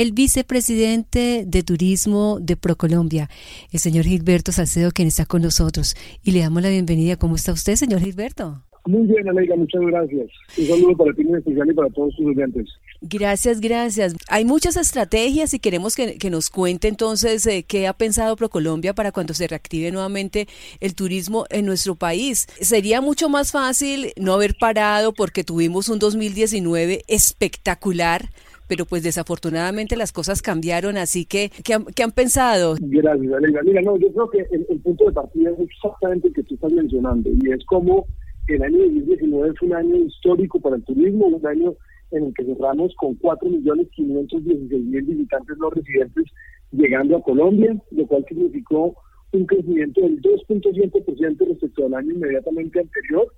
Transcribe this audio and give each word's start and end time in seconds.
el 0.00 0.12
vicepresidente 0.12 1.44
de 1.46 1.62
Turismo 1.62 2.38
de 2.40 2.56
Procolombia, 2.56 3.28
el 3.70 3.80
señor 3.80 4.06
Gilberto 4.06 4.50
Salcedo, 4.50 4.92
quien 4.92 5.08
está 5.08 5.26
con 5.26 5.42
nosotros. 5.42 5.94
Y 6.24 6.30
le 6.30 6.40
damos 6.40 6.62
la 6.62 6.70
bienvenida. 6.70 7.16
¿Cómo 7.16 7.36
está 7.36 7.52
usted, 7.52 7.74
señor 7.74 8.00
Gilberto? 8.00 8.62
Muy 8.86 9.06
bien, 9.06 9.28
Aleida, 9.28 9.56
muchas 9.56 9.82
gracias. 9.82 10.30
Un 10.56 10.66
saludo 10.66 10.96
para 10.96 11.12
ti 11.12 11.20
en 11.20 11.36
especial 11.36 11.70
y 11.70 11.74
para 11.74 11.90
todos 11.90 12.14
sus 12.14 12.28
estudiantes. 12.28 12.66
Gracias, 13.02 13.60
gracias. 13.60 14.14
Hay 14.30 14.46
muchas 14.46 14.78
estrategias 14.78 15.52
y 15.52 15.58
queremos 15.58 15.94
que, 15.94 16.30
nos 16.30 16.48
cuente 16.48 16.88
entonces 16.88 17.46
eh, 17.46 17.66
qué 17.68 17.86
ha 17.86 17.92
pensado 17.92 18.36
ProColombia 18.36 18.94
para 18.94 19.12
cuando 19.12 19.34
se 19.34 19.48
reactive 19.48 19.92
nuevamente 19.92 20.48
el 20.80 20.94
turismo 20.94 21.44
en 21.50 21.66
nuestro 21.66 21.94
país. 21.94 22.46
Sería 22.62 23.02
mucho 23.02 23.28
más 23.28 23.52
fácil 23.52 24.14
no 24.16 24.32
haber 24.32 24.54
parado 24.58 25.12
porque 25.12 25.44
tuvimos 25.44 25.90
un 25.90 25.98
2019 25.98 27.02
espectacular 27.06 28.30
pero 28.70 28.86
pues 28.86 29.02
desafortunadamente 29.02 29.96
las 29.96 30.12
cosas 30.12 30.42
cambiaron, 30.42 30.96
así 30.96 31.26
que, 31.26 31.50
¿qué 31.64 31.74
han, 31.74 32.12
pensado? 32.12 32.76
Gracias, 32.80 33.32
Aleida. 33.32 33.62
Mira, 33.64 33.82
no, 33.82 33.96
yo 33.98 34.12
creo 34.12 34.30
que 34.30 34.38
el, 34.54 34.64
el 34.70 34.78
punto 34.78 35.06
de 35.06 35.12
partida 35.12 35.50
es 35.50 35.58
exactamente 35.58 36.28
el 36.28 36.34
que 36.34 36.44
tú 36.44 36.54
estás 36.54 36.70
mencionando, 36.70 37.30
y 37.30 37.50
es 37.50 37.64
como 37.64 38.06
el 38.46 38.62
año 38.62 38.78
2019 38.78 39.54
fue 39.58 39.68
un 39.70 39.74
año 39.74 39.96
histórico 39.96 40.60
para 40.60 40.76
el 40.76 40.84
turismo, 40.84 41.26
un 41.26 41.44
año 41.44 41.74
en 42.12 42.26
el 42.26 42.34
que 42.34 42.44
cerramos 42.44 42.94
con 42.94 43.18
4.516.000 43.18 45.04
visitantes 45.04 45.58
no 45.58 45.70
residentes 45.70 46.26
llegando 46.70 47.16
a 47.16 47.22
Colombia, 47.22 47.76
lo 47.90 48.06
cual 48.06 48.24
significó 48.28 48.94
un 49.32 49.46
crecimiento 49.46 50.00
del 50.00 50.22
2.7% 50.22 51.48
respecto 51.48 51.86
al 51.86 51.94
año 51.94 52.12
inmediatamente 52.12 52.78
anterior. 52.78 53.34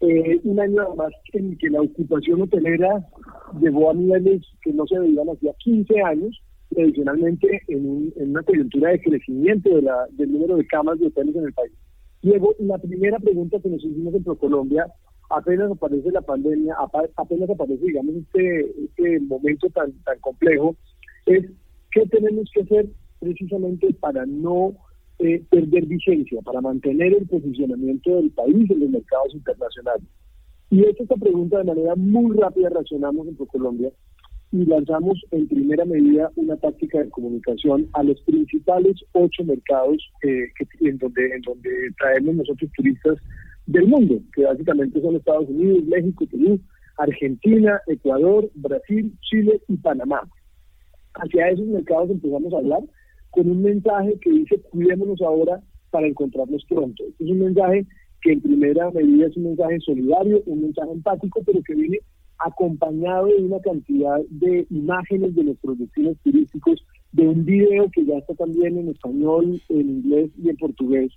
Eh, 0.00 0.40
un 0.44 0.60
año 0.60 0.82
además 0.82 1.12
en 1.32 1.56
que 1.56 1.70
la 1.70 1.80
ocupación 1.80 2.42
hotelera 2.42 3.06
llegó 3.60 3.90
a 3.90 3.94
niveles 3.94 4.42
que 4.62 4.72
no 4.72 4.86
se 4.86 4.98
veían 4.98 5.28
hacía 5.30 5.54
15 5.58 6.02
años, 6.02 6.42
adicionalmente 6.76 7.62
en, 7.68 8.12
una 8.16 8.42
coyuntura 8.42 8.90
de 8.90 9.00
crecimiento 9.00 9.74
de 9.74 9.82
la, 9.82 10.06
del 10.12 10.32
número 10.32 10.56
de 10.56 10.66
camas 10.66 10.98
de 10.98 11.06
hoteles 11.06 11.34
en 11.36 11.44
el 11.44 11.52
país. 11.54 11.72
Diego, 12.22 12.54
la 12.58 12.76
primera 12.78 13.18
pregunta 13.18 13.58
que 13.60 13.70
nos 13.70 13.82
hicimos 13.82 14.14
en 14.14 14.24
ProColombia, 14.24 14.86
apenas 15.30 15.70
aparece 15.70 16.10
la 16.10 16.20
pandemia, 16.20 16.76
apenas 17.16 17.50
aparece, 17.50 17.84
digamos, 17.84 18.16
este, 18.16 18.84
este 18.84 19.20
momento 19.20 19.68
tan, 19.70 19.92
tan 20.02 20.18
complejo, 20.20 20.76
es 21.26 21.44
qué 21.92 22.06
tenemos 22.06 22.50
que 22.52 22.62
hacer 22.62 22.86
precisamente 23.20 23.92
para 23.94 24.26
no 24.26 24.74
eh, 25.18 25.42
perder 25.50 25.86
vigencia, 25.86 26.40
para 26.42 26.60
mantener 26.60 27.14
el 27.14 27.26
posicionamiento 27.26 28.16
del 28.16 28.30
país 28.30 28.70
en 28.70 28.80
los 28.80 28.90
mercados 28.90 29.34
internacionales. 29.34 30.06
Y 30.70 30.84
esta 30.84 31.16
pregunta 31.16 31.58
de 31.58 31.64
manera 31.64 31.94
muy 31.94 32.36
rápida 32.36 32.68
reaccionamos 32.68 33.28
en 33.28 33.36
ProColombia 33.36 33.90
y 34.52 34.64
lanzamos 34.64 35.20
en 35.30 35.48
primera 35.48 35.84
medida 35.84 36.30
una 36.36 36.56
táctica 36.56 36.98
de 37.00 37.10
comunicación 37.10 37.88
a 37.92 38.02
los 38.02 38.20
principales 38.22 38.96
ocho 39.12 39.44
mercados 39.44 39.96
eh, 40.22 40.46
en, 40.80 40.98
donde, 40.98 41.26
en 41.34 41.42
donde 41.42 41.70
traemos 41.98 42.34
nosotros 42.36 42.70
turistas 42.76 43.18
del 43.66 43.86
mundo, 43.88 44.20
que 44.34 44.44
básicamente 44.44 45.00
son 45.00 45.16
Estados 45.16 45.48
Unidos, 45.48 45.84
México, 45.84 46.26
Perú, 46.30 46.60
Argentina, 46.98 47.80
Ecuador, 47.86 48.50
Brasil, 48.54 49.12
Chile 49.22 49.60
y 49.68 49.76
Panamá. 49.76 50.28
Hacia 51.14 51.50
esos 51.50 51.66
mercados 51.66 52.10
empezamos 52.10 52.52
a 52.52 52.58
hablar 52.58 52.80
con 53.36 53.50
un 53.50 53.62
mensaje 53.62 54.18
que 54.22 54.30
dice 54.30 54.58
cuidémonos 54.70 55.20
ahora 55.20 55.60
para 55.90 56.06
encontrarnos 56.06 56.64
pronto. 56.66 57.04
Este 57.06 57.24
es 57.24 57.30
un 57.30 57.40
mensaje 57.40 57.86
que 58.22 58.32
en 58.32 58.40
primera 58.40 58.90
medida 58.92 59.26
es 59.26 59.36
un 59.36 59.44
mensaje 59.44 59.78
solidario, 59.80 60.42
un 60.46 60.62
mensaje 60.62 60.90
empático, 60.90 61.42
pero 61.44 61.60
que 61.62 61.74
viene 61.74 61.98
acompañado 62.38 63.26
de 63.26 63.44
una 63.44 63.60
cantidad 63.60 64.18
de 64.30 64.66
imágenes 64.70 65.34
de 65.34 65.44
nuestros 65.44 65.78
destinos 65.78 66.16
turísticos, 66.24 66.82
de 67.12 67.28
un 67.28 67.44
video 67.44 67.90
que 67.90 68.06
ya 68.06 68.16
está 68.16 68.34
también 68.34 68.78
en 68.78 68.88
español, 68.88 69.60
en 69.68 69.90
inglés 69.90 70.30
y 70.42 70.48
en 70.48 70.56
portugués. 70.56 71.12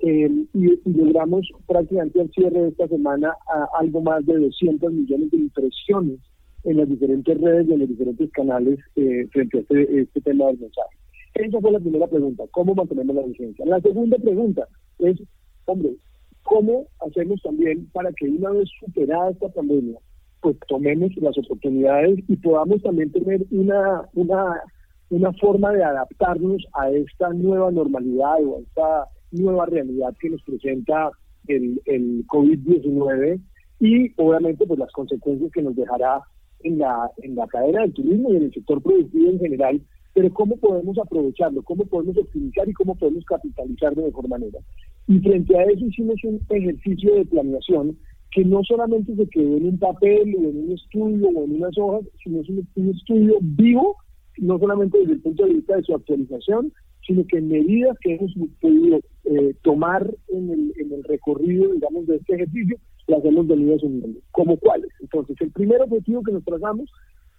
Eh, 0.00 0.30
y, 0.54 0.80
logramos 0.84 1.48
prácticamente 1.66 2.20
al 2.20 2.30
cierre 2.30 2.60
de 2.60 2.68
esta 2.68 2.86
semana 2.86 3.32
algo 3.80 4.02
más 4.02 4.24
de 4.24 4.38
200 4.38 4.92
millones 4.92 5.30
de 5.32 5.38
impresiones 5.38 6.20
en 6.62 6.76
las 6.76 6.88
diferentes 6.88 7.40
redes 7.40 7.66
y 7.68 7.72
en 7.72 7.78
los 7.80 7.88
diferentes 7.88 8.30
canales 8.30 8.78
eh, 8.94 9.26
frente 9.32 9.58
a 9.58 9.60
este, 9.62 10.00
este, 10.00 10.20
tema 10.20 10.46
del 10.46 10.58
mensaje. 10.58 10.96
Esa 11.36 11.60
fue 11.60 11.70
la 11.70 11.80
primera 11.80 12.06
pregunta, 12.06 12.44
¿cómo 12.50 12.74
mantenemos 12.74 13.14
la 13.14 13.22
vigencia? 13.22 13.66
La 13.66 13.80
segunda 13.80 14.16
pregunta 14.16 14.66
es, 14.98 15.20
hombre, 15.66 15.96
¿cómo 16.42 16.86
hacemos 17.06 17.42
también 17.42 17.90
para 17.92 18.10
que 18.12 18.26
una 18.26 18.52
vez 18.52 18.70
superada 18.80 19.30
esta 19.30 19.48
pandemia, 19.50 19.98
pues 20.40 20.56
tomemos 20.66 21.14
las 21.16 21.36
oportunidades 21.36 22.20
y 22.26 22.36
podamos 22.36 22.82
también 22.82 23.12
tener 23.12 23.44
una, 23.50 24.08
una, 24.14 24.62
una 25.10 25.32
forma 25.34 25.72
de 25.72 25.84
adaptarnos 25.84 26.64
a 26.72 26.90
esta 26.90 27.28
nueva 27.34 27.70
normalidad 27.70 28.42
o 28.42 28.56
a 28.56 28.60
esta 28.60 29.08
nueva 29.32 29.66
realidad 29.66 30.14
que 30.18 30.30
nos 30.30 30.42
presenta 30.42 31.10
el, 31.48 31.82
el 31.84 32.26
COVID-19 32.28 33.40
y 33.80 34.10
obviamente 34.16 34.66
pues 34.66 34.78
las 34.78 34.92
consecuencias 34.92 35.52
que 35.52 35.62
nos 35.62 35.76
dejará 35.76 36.22
en 36.60 36.78
la, 36.78 37.10
en 37.18 37.34
la 37.34 37.46
cadena 37.46 37.82
del 37.82 37.92
turismo 37.92 38.32
y 38.32 38.36
en 38.36 38.44
el 38.44 38.54
sector 38.54 38.82
productivo 38.82 39.30
en 39.30 39.38
general, 39.38 39.82
pero 40.16 40.32
cómo 40.32 40.56
podemos 40.56 40.96
aprovecharlo, 40.96 41.62
cómo 41.62 41.84
podemos 41.84 42.16
optimizar 42.16 42.66
y 42.66 42.72
cómo 42.72 42.94
podemos 42.94 43.22
capitalizar 43.26 43.94
de 43.94 44.04
mejor 44.04 44.26
manera. 44.28 44.58
Y 45.06 45.18
frente 45.18 45.58
a 45.58 45.64
eso 45.64 45.84
hicimos 45.84 46.16
un 46.24 46.40
ejercicio 46.48 47.16
de 47.16 47.26
planeación 47.26 47.98
que 48.30 48.42
no 48.42 48.64
solamente 48.64 49.14
se 49.14 49.26
quedó 49.26 49.58
en 49.58 49.66
un 49.66 49.78
papel 49.78 50.34
o 50.38 50.48
en 50.48 50.56
un 50.56 50.72
estudio 50.72 51.28
o 51.28 51.44
en 51.44 51.56
unas 51.56 51.76
hojas, 51.76 52.06
sino 52.24 52.40
es 52.40 52.48
un, 52.48 52.88
estudio 52.88 53.36
vivo, 53.42 53.96
no 54.38 54.58
solamente 54.58 54.98
desde 55.00 55.12
el 55.12 55.20
punto 55.20 55.44
de 55.44 55.52
vista 55.52 55.76
de 55.76 55.82
su 55.82 55.94
actualización, 55.94 56.72
sino 57.06 57.22
que 57.26 57.42
medidas 57.42 57.98
que 58.00 58.14
hemos 58.14 58.32
podido 58.58 59.00
eh, 59.24 59.54
tomar 59.60 60.10
en 60.28 60.50
el, 60.50 60.72
en 60.78 60.92
el 60.94 61.04
recorrido, 61.04 61.74
digamos, 61.74 62.06
de 62.06 62.16
este 62.16 62.36
ejercicio, 62.36 62.78
las 63.06 63.22
hemos 63.22 63.46
venido 63.46 63.76
asumiendo. 63.76 64.18
¿Como 64.30 64.56
cuáles? 64.56 64.88
Entonces, 65.02 65.36
el 65.40 65.50
primer 65.50 65.82
objetivo 65.82 66.22
que 66.22 66.32
nos 66.32 66.44
trazamos 66.44 66.90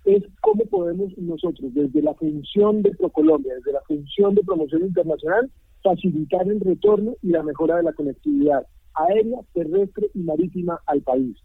es 0.07 0.23
cómo 0.41 0.63
podemos 0.66 1.12
nosotros, 1.18 1.73
desde 1.73 2.01
la 2.01 2.13
función 2.13 2.81
de 2.81 2.91
ProColombia, 2.91 3.56
desde 3.56 3.73
la 3.73 3.81
función 3.81 4.35
de 4.35 4.44
promoción 4.44 4.84
internacional, 4.84 5.51
facilitar 5.84 6.47
el 6.47 6.62
retorno 6.62 7.16
y 7.22 7.29
la 7.29 7.44
mejora 7.44 7.75
de 7.75 7.84
la 7.84 7.91
conectividad 7.91 8.66
aérea, 8.94 9.41
terrestre 9.53 10.09
y 10.13 10.19
marítima 10.19 10.79
al 10.85 11.01
país. 11.01 11.35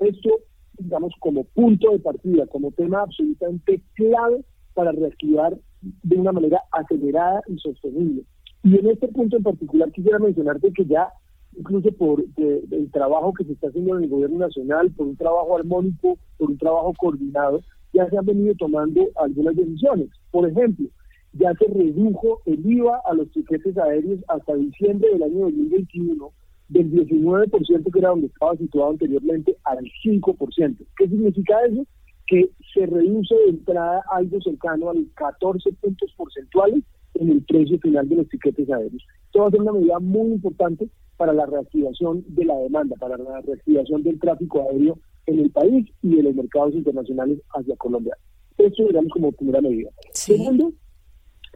Esto, 0.00 0.30
digamos, 0.78 1.12
como 1.20 1.44
punto 1.44 1.90
de 1.90 1.98
partida, 1.98 2.46
como 2.46 2.70
tema 2.72 3.02
absolutamente 3.02 3.82
clave 3.94 4.42
para 4.72 4.92
reactivar 4.92 5.58
de 5.82 6.16
una 6.16 6.32
manera 6.32 6.62
acelerada 6.72 7.42
y 7.46 7.58
sostenible. 7.58 8.24
Y 8.64 8.78
en 8.78 8.88
este 8.88 9.08
punto 9.08 9.36
en 9.36 9.42
particular 9.42 9.92
quisiera 9.92 10.18
mencionarte 10.18 10.72
que 10.72 10.86
ya, 10.86 11.10
incluso 11.56 11.92
por 11.92 12.24
el 12.38 12.90
trabajo 12.90 13.34
que 13.34 13.44
se 13.44 13.52
está 13.52 13.68
haciendo 13.68 13.98
en 13.98 14.04
el 14.04 14.10
gobierno 14.10 14.38
nacional, 14.38 14.90
por 14.92 15.08
un 15.08 15.16
trabajo 15.16 15.58
armónico, 15.58 16.18
por 16.38 16.50
un 16.50 16.58
trabajo 16.58 16.94
coordinado, 16.98 17.60
ya 17.92 18.08
se 18.08 18.18
han 18.18 18.26
venido 18.26 18.54
tomando 18.54 19.08
algunas 19.16 19.56
decisiones. 19.56 20.08
Por 20.30 20.48
ejemplo, 20.48 20.88
ya 21.32 21.52
se 21.54 21.66
redujo 21.66 22.40
el 22.46 22.64
IVA 22.64 23.00
a 23.04 23.14
los 23.14 23.30
tiquetes 23.32 23.76
aéreos 23.78 24.20
hasta 24.28 24.54
diciembre 24.54 25.10
del 25.12 25.22
año 25.22 25.40
2021 25.40 26.32
del 26.68 26.90
19% 26.92 27.92
que 27.92 27.98
era 27.98 28.10
donde 28.10 28.26
estaba 28.26 28.56
situado 28.56 28.90
anteriormente 28.90 29.56
al 29.64 29.78
5%. 30.04 30.76
¿Qué 30.96 31.08
significa 31.08 31.54
eso? 31.66 31.86
Que 32.26 32.50
se 32.74 32.86
reduce 32.86 33.34
de 33.34 33.50
entrada 33.50 34.02
algo 34.10 34.40
cercano 34.42 34.90
al 34.90 35.06
14 35.14 35.72
puntos 35.80 36.12
porcentuales 36.16 36.84
en 37.14 37.30
el 37.30 37.42
precio 37.42 37.78
final 37.78 38.08
de 38.08 38.16
los 38.16 38.28
tiquetes 38.28 38.70
aéreos. 38.70 39.02
Esto 39.26 39.40
va 39.40 39.48
a 39.48 39.50
ser 39.50 39.60
una 39.60 39.72
medida 39.72 39.98
muy 39.98 40.32
importante 40.32 40.88
para 41.16 41.32
la 41.32 41.46
reactivación 41.46 42.24
de 42.28 42.44
la 42.44 42.56
demanda, 42.56 42.96
para 42.96 43.16
la 43.16 43.40
reactivación 43.40 44.02
del 44.02 44.20
tráfico 44.20 44.68
aéreo 44.70 44.98
en 45.28 45.40
el 45.40 45.50
país 45.50 45.86
y 46.02 46.16
de 46.16 46.22
los 46.22 46.34
mercados 46.34 46.74
internacionales 46.74 47.38
hacia 47.54 47.76
Colombia. 47.76 48.16
Eso, 48.56 48.82
digamos, 48.88 49.12
como 49.12 49.30
primera 49.32 49.60
medida. 49.60 49.90
Segundo, 50.14 50.72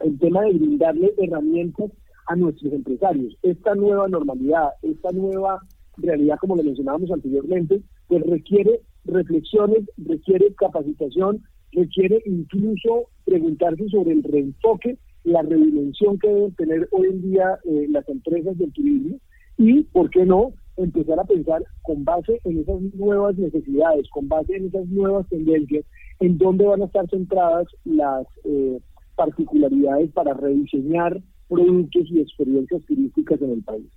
el 0.03 0.17
tema 0.19 0.43
de 0.43 0.53
brindarle 0.53 1.13
herramientas 1.17 1.91
a 2.27 2.35
nuestros 2.35 2.71
empresarios. 2.71 3.35
Esta 3.41 3.73
nueva 3.75 4.07
normalidad, 4.07 4.69
esta 4.83 5.11
nueva 5.11 5.59
realidad, 5.97 6.37
como 6.39 6.55
lo 6.55 6.63
mencionábamos 6.63 7.11
anteriormente, 7.11 7.81
pues 8.07 8.23
requiere 8.23 8.81
reflexiones, 9.05 9.89
requiere 9.97 10.53
capacitación, 10.53 11.43
requiere 11.71 12.21
incluso 12.25 13.09
preguntarse 13.25 13.89
sobre 13.89 14.13
el 14.13 14.23
reenfoque, 14.23 14.97
la 15.23 15.41
redimensión 15.41 16.19
que 16.19 16.27
deben 16.27 16.55
tener 16.55 16.87
hoy 16.91 17.07
en 17.07 17.21
día 17.23 17.57
eh, 17.65 17.87
las 17.89 18.07
empresas 18.07 18.57
del 18.57 18.71
turismo 18.71 19.17
y, 19.57 19.83
¿por 19.83 20.09
qué 20.11 20.25
no?, 20.25 20.53
empezar 20.77 21.19
a 21.19 21.23
pensar 21.23 21.63
con 21.83 22.03
base 22.03 22.39
en 22.43 22.59
esas 22.59 22.81
nuevas 22.95 23.37
necesidades, 23.37 24.09
con 24.09 24.27
base 24.27 24.55
en 24.55 24.67
esas 24.67 24.87
nuevas 24.87 25.27
tendencias, 25.29 25.85
en 26.19 26.37
dónde 26.37 26.65
van 26.65 26.81
a 26.81 26.85
estar 26.85 27.09
centradas 27.09 27.67
las 27.85 28.25
eh, 28.45 28.79
particularidades 29.15 30.11
para 30.11 30.33
rediseñar 30.33 31.21
productos 31.47 32.03
y 32.09 32.21
experiencias 32.21 32.81
turísticas 32.85 33.41
en 33.41 33.51
el 33.51 33.63
país. 33.63 33.87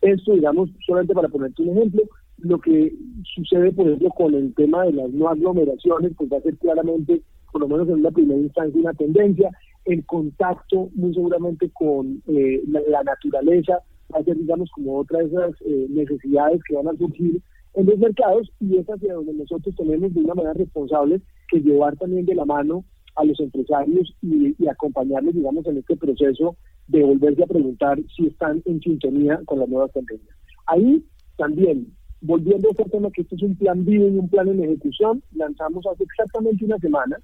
Esto, 0.00 0.34
digamos, 0.34 0.70
solamente 0.86 1.14
para 1.14 1.28
ponerte 1.28 1.62
un 1.62 1.78
ejemplo, 1.78 2.02
lo 2.38 2.58
que 2.60 2.92
sucede, 3.34 3.72
por 3.72 3.86
ejemplo, 3.86 4.10
con 4.10 4.34
el 4.34 4.54
tema 4.54 4.84
de 4.84 4.92
las 4.92 5.10
no 5.10 5.28
aglomeraciones, 5.28 6.12
pues 6.16 6.30
va 6.30 6.38
a 6.38 6.42
ser 6.42 6.56
claramente 6.58 7.22
por 7.54 7.60
lo 7.60 7.68
menos 7.68 7.88
en 7.88 8.00
una 8.00 8.10
primera 8.10 8.40
instancia, 8.40 8.80
una 8.80 8.94
tendencia. 8.94 9.48
El 9.84 10.04
contacto, 10.06 10.90
muy 10.94 11.14
seguramente, 11.14 11.70
con 11.72 12.20
eh, 12.26 12.62
la, 12.66 13.02
naturaleza 13.04 13.78
va 14.14 14.20
a 14.20 14.24
ser, 14.24 14.36
digamos, 14.36 14.70
como 14.70 14.98
otra 14.98 15.18
de 15.18 15.26
esas 15.26 15.52
eh, 15.62 15.86
necesidades 15.90 16.60
que 16.68 16.76
van 16.76 16.88
a 16.88 16.96
surgir 16.96 17.42
en 17.74 17.86
los 17.86 17.98
mercados 17.98 18.50
y 18.60 18.76
es 18.76 18.86
hacia 18.86 19.14
donde 19.14 19.34
nosotros 19.34 19.74
tenemos 19.76 20.14
de 20.14 20.20
una 20.20 20.34
manera 20.34 20.54
responsable 20.54 21.20
que 21.48 21.60
llevar 21.60 21.96
también 21.96 22.24
de 22.24 22.34
la 22.34 22.44
mano 22.44 22.84
a 23.16 23.24
los 23.24 23.38
empresarios 23.40 24.14
y, 24.22 24.54
y 24.58 24.68
acompañarles, 24.68 25.34
digamos, 25.34 25.66
en 25.66 25.78
este 25.78 25.96
proceso 25.96 26.56
de 26.88 27.02
volverse 27.02 27.42
a 27.42 27.46
preguntar 27.46 27.98
si 28.16 28.26
están 28.26 28.62
en 28.64 28.80
sintonía 28.80 29.40
con 29.46 29.58
las 29.58 29.68
nuevas 29.68 29.92
tendencias. 29.92 30.36
Ahí 30.66 31.04
también, 31.36 31.92
volviendo 32.20 32.68
a 32.68 32.70
este 32.70 32.84
tema 32.84 33.10
que 33.10 33.22
esto 33.22 33.36
es 33.36 33.42
un 33.42 33.56
plan 33.56 33.84
vivo 33.84 34.06
y 34.08 34.18
un 34.18 34.28
plan 34.28 34.48
en 34.48 34.62
ejecución, 34.62 35.22
lanzamos 35.34 35.84
hace 35.86 36.04
exactamente 36.04 36.64
una 36.64 36.78
semana 36.78 37.18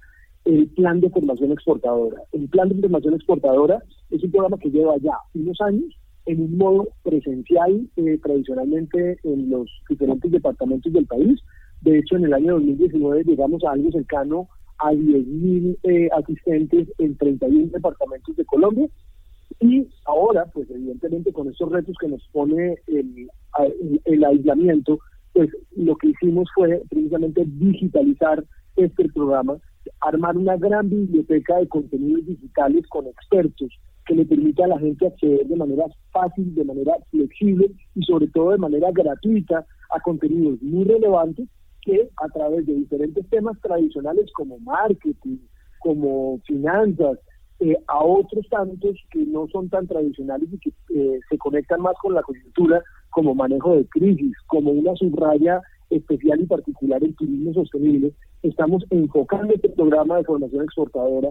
el 0.45 0.67
plan 0.69 0.99
de 0.99 1.09
formación 1.09 1.51
exportadora. 1.51 2.17
El 2.31 2.49
plan 2.49 2.69
de 2.69 2.81
formación 2.81 3.13
exportadora 3.13 3.81
es 4.09 4.23
un 4.23 4.31
programa 4.31 4.57
que 4.57 4.71
lleva 4.71 4.97
ya 4.97 5.13
unos 5.33 5.59
años 5.61 5.95
en 6.25 6.41
un 6.41 6.57
modo 6.57 6.87
presencial 7.03 7.87
eh, 7.95 8.17
tradicionalmente 8.21 9.19
en 9.23 9.49
los 9.49 9.69
diferentes 9.89 10.31
departamentos 10.31 10.91
del 10.93 11.05
país. 11.05 11.39
De 11.81 11.97
hecho, 11.97 12.15
en 12.15 12.25
el 12.25 12.33
año 12.33 12.53
2019 12.53 13.23
llegamos 13.23 13.63
a 13.63 13.71
algo 13.71 13.91
cercano 13.91 14.47
a 14.79 14.91
10.000 14.91 15.77
eh, 15.83 16.09
asistentes 16.17 16.87
en 16.97 17.17
31 17.17 17.71
departamentos 17.71 18.35
de 18.35 18.45
Colombia. 18.45 18.87
Y 19.59 19.87
ahora, 20.05 20.45
pues 20.53 20.69
evidentemente 20.69 21.31
con 21.33 21.49
estos 21.49 21.71
retos 21.71 21.95
que 21.99 22.07
nos 22.07 22.27
pone 22.31 22.77
el, 22.87 23.29
el, 24.05 24.23
aislamiento, 24.23 24.99
pues 25.33 25.49
lo 25.75 25.95
que 25.97 26.09
hicimos 26.09 26.49
fue 26.55 26.81
precisamente 26.89 27.43
digitalizar 27.45 28.43
este 28.75 29.07
programa, 29.09 29.57
armar 29.99 30.37
una 30.37 30.57
gran 30.57 30.89
biblioteca 30.89 31.57
de 31.57 31.67
contenidos 31.67 32.25
digitales 32.25 32.87
con 32.87 33.05
expertos 33.07 33.69
que 34.05 34.15
le 34.15 34.25
permita 34.25 34.65
a 34.65 34.69
la 34.69 34.79
gente 34.79 35.07
acceder 35.07 35.45
de 35.47 35.55
manera 35.55 35.85
fácil, 36.11 36.53
de 36.55 36.63
manera 36.63 36.93
flexible 37.09 37.71
y 37.95 38.03
sobre 38.03 38.27
todo 38.27 38.51
de 38.51 38.57
manera 38.57 38.89
gratuita 38.91 39.65
a 39.91 39.99
contenidos 40.01 40.61
muy 40.61 40.85
relevantes 40.85 41.47
que 41.81 42.09
a 42.17 42.27
través 42.29 42.65
de 42.65 42.75
diferentes 42.75 43.27
temas 43.29 43.59
tradicionales 43.61 44.31
como 44.33 44.59
marketing, 44.59 45.37
como 45.79 46.39
finanzas, 46.45 47.17
eh, 47.59 47.77
a 47.87 48.03
otros 48.03 48.47
tantos 48.49 48.97
que 49.11 49.25
no 49.25 49.47
son 49.49 49.69
tan 49.69 49.87
tradicionales 49.87 50.49
y 50.51 50.57
que 50.59 50.69
eh, 50.95 51.19
se 51.29 51.37
conectan 51.37 51.81
más 51.81 51.93
con 52.01 52.13
la 52.13 52.23
coyuntura, 52.23 52.83
como 53.11 53.35
manejo 53.35 53.75
de 53.75 53.85
crisis, 53.85 54.33
como 54.47 54.71
una 54.71 54.95
subraya 54.95 55.61
especial 55.89 56.41
y 56.41 56.45
particular 56.45 57.03
en 57.03 57.13
turismo 57.15 57.53
sostenible, 57.53 58.13
estamos 58.41 58.83
enfocando 58.89 59.53
este 59.53 59.69
programa 59.69 60.17
de 60.17 60.23
formación 60.23 60.63
exportadora, 60.63 61.29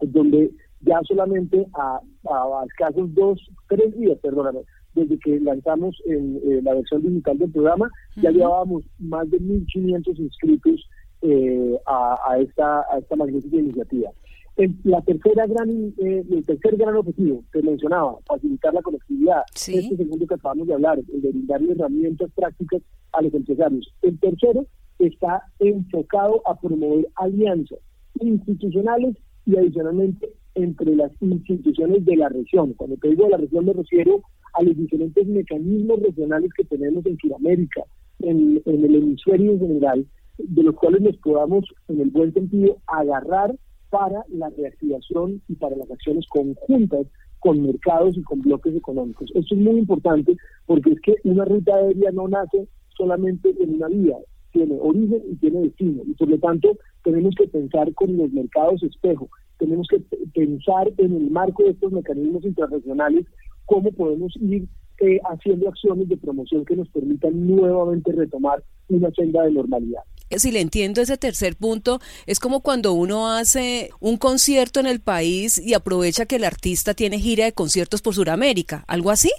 donde 0.00 0.50
ya 0.80 1.00
solamente 1.04 1.66
a, 1.74 2.00
a, 2.28 2.64
escasos 2.66 3.14
dos, 3.14 3.40
tres 3.68 3.96
días, 3.96 4.18
perdóname, 4.22 4.60
desde 4.94 5.18
que 5.18 5.38
lanzamos 5.40 5.96
en, 6.06 6.36
eh, 6.36 6.60
la 6.62 6.74
versión 6.74 7.02
digital 7.02 7.38
del 7.38 7.50
programa, 7.50 7.90
ya 8.16 8.30
llevábamos 8.30 8.84
más 8.98 9.30
de 9.30 9.38
1.500 9.38 10.18
inscritos 10.18 10.88
eh, 11.22 11.78
a, 11.86 12.38
esta, 12.38 12.80
a 12.90 12.98
esta 12.98 13.16
magnífica 13.16 13.56
iniciativa. 13.56 14.10
El, 14.56 14.74
la 14.84 15.00
tercera 15.02 15.46
gran, 15.46 15.70
eh, 15.98 16.24
el 16.30 16.44
tercer 16.44 16.76
gran 16.76 16.96
objetivo 16.96 17.44
que 17.52 17.62
mencionaba, 17.62 18.18
facilitar 18.26 18.74
la 18.74 18.82
conectividad, 18.82 19.42
este 19.54 19.96
segundo 19.96 20.26
que 20.26 20.34
acabamos 20.34 20.66
de 20.66 20.74
hablar, 20.74 20.98
el 20.98 21.22
de 21.22 21.30
brindarle 21.30 21.72
herramientas 21.72 22.30
prácticas 22.34 22.82
a 23.12 23.22
los 23.22 23.32
empresarios. 23.32 23.92
El 24.02 24.18
tercero 24.18 24.66
está 24.98 25.44
enfocado 25.60 26.42
a 26.46 26.58
promover 26.58 27.06
alianzas 27.14 27.78
institucionales 28.20 29.16
y 29.46 29.56
adicionalmente 29.56 30.28
entre 30.54 30.94
las 30.96 31.10
instituciones 31.20 32.04
de 32.04 32.16
la 32.16 32.28
región. 32.28 32.74
Cuando 32.74 32.96
te 32.96 33.08
digo 33.08 33.24
de 33.24 33.30
la 33.30 33.36
región 33.38 33.64
me 33.66 33.72
refiero 33.72 34.22
a 34.54 34.62
los 34.62 34.76
diferentes 34.76 35.26
mecanismos 35.26 36.00
regionales 36.00 36.50
que 36.56 36.64
tenemos 36.64 37.04
en 37.06 37.16
Sudamérica, 37.18 37.82
en, 38.20 38.60
el 38.66 38.94
hemisferio 38.94 39.52
en 39.52 39.60
general, 39.60 40.06
de 40.38 40.62
los 40.62 40.74
cuales 40.74 41.02
nos 41.02 41.16
podamos, 41.18 41.64
en 41.88 42.00
el 42.00 42.10
buen 42.10 42.32
sentido, 42.32 42.78
agarrar 42.86 43.54
para 43.90 44.24
la 44.28 44.48
reactivación 44.50 45.42
y 45.48 45.54
para 45.56 45.76
las 45.76 45.90
acciones 45.90 46.26
conjuntas 46.28 47.06
con 47.40 47.62
mercados 47.62 48.16
y 48.16 48.22
con 48.22 48.40
bloques 48.40 48.74
económicos. 48.74 49.30
Esto 49.34 49.54
es 49.54 49.60
muy 49.60 49.78
importante 49.78 50.36
porque 50.66 50.92
es 50.92 51.00
que 51.00 51.14
una 51.24 51.44
ruta 51.44 51.74
aérea 51.74 52.10
no 52.12 52.28
nace 52.28 52.68
solamente 52.96 53.54
en 53.58 53.74
una 53.74 53.88
vía, 53.88 54.16
tiene 54.52 54.78
origen 54.80 55.22
y 55.30 55.36
tiene 55.36 55.62
destino. 55.62 56.02
Y 56.06 56.14
por 56.14 56.28
lo 56.28 56.38
tanto, 56.38 56.76
tenemos 57.02 57.34
que 57.34 57.48
pensar 57.48 57.92
con 57.94 58.16
los 58.16 58.32
mercados 58.32 58.82
espejo, 58.82 59.28
tenemos 59.60 59.86
que 59.88 60.00
pensar 60.34 60.90
en 60.96 61.14
el 61.14 61.30
marco 61.30 61.62
de 61.62 61.70
estos 61.70 61.92
mecanismos 61.92 62.44
internacionales 62.44 63.26
cómo 63.66 63.92
podemos 63.92 64.34
ir 64.40 64.66
eh, 65.00 65.20
haciendo 65.30 65.68
acciones 65.68 66.08
de 66.08 66.16
promoción 66.16 66.64
que 66.64 66.76
nos 66.76 66.88
permitan 66.88 67.46
nuevamente 67.46 68.10
retomar 68.12 68.62
una 68.88 69.10
senda 69.12 69.44
de 69.44 69.52
normalidad 69.52 70.02
si 70.38 70.52
le 70.52 70.60
entiendo 70.60 71.00
ese 71.00 71.16
tercer 71.16 71.56
punto, 71.56 72.00
es 72.26 72.38
como 72.38 72.60
cuando 72.60 72.92
uno 72.92 73.30
hace 73.30 73.90
un 74.00 74.16
concierto 74.16 74.80
en 74.80 74.86
el 74.86 75.00
país 75.00 75.58
y 75.58 75.74
aprovecha 75.74 76.26
que 76.26 76.36
el 76.36 76.44
artista 76.44 76.94
tiene 76.94 77.18
gira 77.18 77.44
de 77.44 77.52
conciertos 77.52 78.02
por 78.02 78.14
Sudamérica, 78.14 78.84
algo 78.86 79.10
así. 79.10 79.30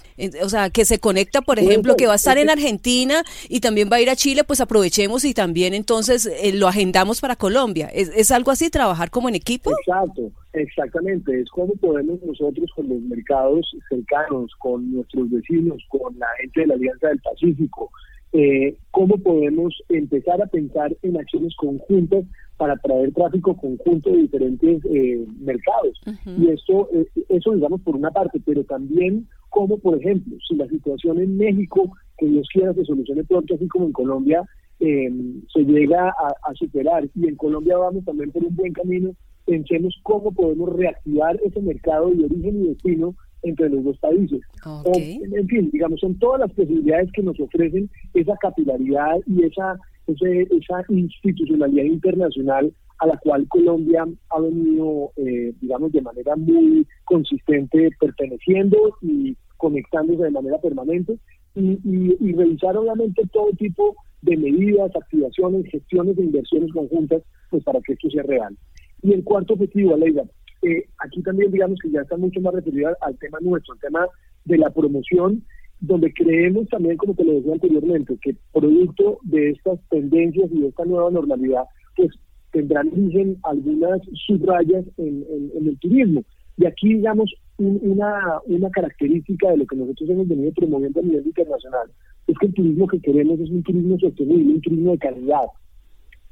O 0.44 0.50
sea, 0.50 0.70
que 0.70 0.86
se 0.86 1.00
conecta, 1.00 1.42
por 1.42 1.60
ejemplo, 1.60 1.96
que 1.96 2.08
va 2.08 2.14
a 2.14 2.18
estar 2.18 2.38
en 2.38 2.50
Argentina 2.50 3.24
y 3.50 3.60
también 3.60 3.90
va 3.92 3.98
a 3.98 4.02
ir 4.02 4.10
a 4.10 4.16
Chile, 4.16 4.44
pues 4.44 4.62
aprovechemos 4.62 5.26
y 5.26 5.34
también 5.34 5.74
entonces 5.74 6.26
eh, 6.26 6.54
lo 6.54 6.68
agendamos 6.68 7.22
para 7.22 7.36
Colombia. 7.36 7.90
¿Es, 7.94 8.32
algo 8.32 8.52
así, 8.52 8.70
trabajar 8.70 9.10
como 9.10 9.30
en 9.30 9.36
equipo? 9.36 9.72
Exacto, 9.72 10.32
exactamente. 10.54 11.40
Es 11.40 11.50
como 11.50 11.74
podemos 11.76 12.22
nosotros 12.24 12.70
con 12.76 12.88
los 12.90 13.02
mercados 13.02 13.66
cercanos, 13.90 14.52
con 14.60 14.92
nuestros 14.92 15.30
vecinos, 15.30 15.84
con 15.90 16.18
la 16.18 16.28
gente 16.40 16.62
de 16.62 16.68
la 16.68 16.74
Alianza 16.76 17.08
del 17.08 17.20
Pacífico, 17.20 17.92
eh, 18.34 18.78
cómo 18.92 19.18
podemos 19.18 19.74
empezar 19.90 20.42
a 20.42 20.48
pensar 20.48 20.96
en 21.02 21.18
acciones 21.18 21.56
conjuntas 21.56 22.24
para 22.58 22.78
traer 22.78 23.12
tráfico 23.14 23.58
conjunto 23.58 24.10
de 24.10 24.18
diferentes 24.18 24.86
eh, 24.86 25.26
mercados. 25.40 26.00
Y 26.26 26.48
eso, 26.50 26.88
eh, 26.94 27.06
eso 27.30 27.52
digamos 27.54 27.82
por 27.82 27.96
una 27.96 28.12
parte, 28.12 28.40
pero 28.46 28.64
también 28.64 29.28
como, 29.50 29.78
por 29.80 29.98
ejemplo, 29.98 30.38
si 30.48 30.56
la 30.56 30.68
situación 30.68 31.20
en 31.20 31.38
México, 31.38 31.92
que 32.18 32.28
Dios 32.28 32.48
quiera 32.54 32.74
se 32.74 32.86
solucione 32.86 33.24
pronto, 33.26 33.56
así 33.56 33.68
como 33.68 33.88
en 33.88 33.92
Colombia, 33.92 34.44
em, 34.80 35.42
se 35.54 35.64
llega 35.66 36.10
a, 36.10 36.50
a, 36.50 36.54
superar 36.54 37.10
y 37.14 37.28
en 37.28 37.36
Colombia 37.36 37.78
vamos 37.78 38.06
también 38.06 38.32
por 38.32 38.44
un 38.46 38.56
buen 38.56 38.72
camino, 38.72 39.12
pensemos 39.46 40.00
cómo 40.04 40.32
podemos 40.32 40.74
reactivar 40.74 41.38
ese 41.44 41.62
mercado 41.62 42.12
de 42.12 42.26
origen 42.26 42.62
y 42.62 42.68
destino 42.70 43.16
entre 43.44 43.70
los 43.70 43.84
dos 43.84 43.98
países. 44.00 44.42
en 44.86 45.48
fin, 45.48 45.70
digamos, 45.72 46.00
son 46.00 46.18
todas 46.20 46.42
las 46.42 46.54
posibilidades 46.54 47.12
que 47.12 47.24
nos 47.24 47.40
ofrecen 47.40 47.90
esa 48.14 48.36
capilaridad 48.38 49.18
y 49.26 49.44
esa, 49.44 49.78
esa 50.08 50.84
institucionalidad 50.90 51.86
internacional 51.86 52.74
a 53.00 53.08
la 53.08 53.18
cual 53.18 53.48
Colombia 53.48 54.06
ha 54.30 54.40
venido, 54.40 55.12
eh, 55.18 55.54
digamos, 55.60 55.92
de 55.92 56.02
manera 56.02 56.36
muy 56.36 56.86
consistente 57.06 57.90
perteneciendo 58.00 58.78
y 59.02 59.36
conectándose 59.58 60.24
de 60.24 60.32
manera 60.32 60.60
permanente 60.60 61.18
y, 61.56 61.80
y, 61.84 62.34
revisar 62.34 62.78
obviamente 62.78 63.24
todo 63.34 63.52
tipo 63.58 63.96
de 64.22 64.38
medidas, 64.38 64.96
activaciones, 64.96 65.70
gestiones 65.70 66.18
e 66.18 66.22
inversiones 66.22 66.72
conjuntas 66.72 67.24
pues 67.50 67.64
para 67.64 67.82
que 67.82 67.94
esto 67.94 68.10
sea 68.10 68.24
real. 68.24 68.56
Y 69.02 69.14
el 69.14 69.24
cuarto 69.24 69.56
objetivo, 69.56 69.96
Aleida, 69.96 70.24
eh, 70.62 70.86
aquí 71.00 71.22
también 71.24 71.52
digamos 71.52 71.80
que 71.82 71.92
ya 71.92 72.02
está 72.02 72.18
mucho 72.18 72.40
más 72.42 72.54
referido 72.54 72.90
al, 73.02 73.18
tema 73.18 73.40
nuestro, 73.42 73.74
al 73.74 73.80
tema 73.80 74.08
de 74.46 74.58
la 74.58 74.70
promoción, 74.70 75.44
donde 75.80 76.14
creemos 76.14 76.68
también, 76.70 76.98
como 76.98 77.16
te 77.16 77.24
lo 77.24 77.34
decía 77.34 77.54
anteriormente, 77.54 78.18
que 78.22 78.36
producto 78.54 79.20
de 79.24 79.52
estas 79.52 79.80
tendencias 79.90 80.50
y 80.52 80.62
de 80.62 80.68
esta 80.68 80.86
nueva 80.86 81.10
normalidad, 81.10 81.64
pues 81.96 82.10
tendrán 82.52 82.90
origen 82.90 83.38
algunas 83.44 84.02
subrayas 84.28 84.86
en, 84.98 85.26
el 85.56 85.80
turismo. 85.80 86.24
Y 86.58 86.66
aquí, 86.66 86.94
digamos, 86.94 87.34
una, 87.58 88.40
una 88.46 88.70
característica 88.70 89.50
de 89.50 89.58
lo 89.58 89.66
que 89.66 89.76
nosotros 89.76 90.10
hemos 90.10 90.28
venido 90.28 90.52
promoviendo 90.52 91.00
a 91.00 91.04
nivel 91.04 91.26
internacional 91.26 91.90
es 92.28 92.38
que 92.38 92.46
el 92.48 92.54
turismo 92.54 92.88
que 92.88 93.00
queremos 93.00 93.40
es 93.40 93.50
un 93.50 93.64
turismo 93.64 93.98
sostenible, 93.98 94.54
un 94.54 94.62
turismo 94.62 94.92
de 94.92 94.98
calidad. 95.00 95.46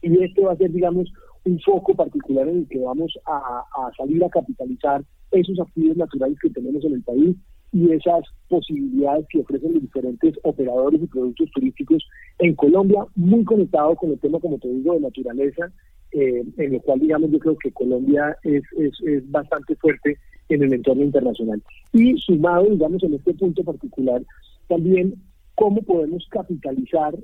Y 0.02 0.24
esto 0.24 0.44
va 0.44 0.54
a 0.54 0.58
ser, 0.58 0.72
digamos, 0.72 1.12
un 1.50 1.60
foco 1.60 1.96
particular 1.96 2.48
en 2.48 2.60
el 2.60 2.68
que 2.68 2.80
vamos 2.80 3.18
a, 3.26 3.64
salir 3.98 4.24
a 4.24 4.30
capitalizar 4.30 5.04
esos 5.32 5.60
activos 5.60 5.98
naturales 5.98 6.38
que 6.42 6.50
tenemos 6.50 6.84
en 6.86 6.94
el 6.94 7.04
país 7.04 7.36
y 7.72 7.92
esas 7.92 8.22
posibilidades 8.48 9.26
que 9.30 9.40
ofrecen 9.40 9.74
los 9.74 9.82
diferentes 9.82 10.36
operadores 10.44 11.02
y 11.02 11.08
productos 11.08 11.52
turísticos 11.52 12.04
en 12.40 12.56
Colombia, 12.56 13.06
muy 13.16 13.44
conectado 13.44 13.96
con 13.96 14.12
el 14.12 14.20
tema, 14.20 14.40
como 14.40 14.58
te 14.58 14.68
digo, 14.68 14.94
de 14.94 15.02
naturaleza, 15.02 15.72
eh, 16.12 16.44
en 16.58 16.74
el 16.74 16.82
cual, 16.82 17.00
digamos, 17.00 17.30
yo 17.30 17.38
creo 17.38 17.58
que 17.58 17.72
Colombia 17.72 18.36
es, 18.44 18.64
es, 18.78 18.94
es 19.06 19.30
bastante 19.30 19.76
fuerte 19.76 20.18
en 20.50 20.64
el 20.64 20.74
entorno 20.74 21.04
internacional. 21.04 21.62
Y 21.94 22.18
sumado, 22.18 22.66
digamos, 22.66 23.04
en 23.04 23.14
este 23.14 23.34
punto 23.36 23.64
particular, 23.64 24.24
también 24.68 25.14
cómo 25.54 25.82
podemos 25.84 26.26
capitalizar 26.32 27.16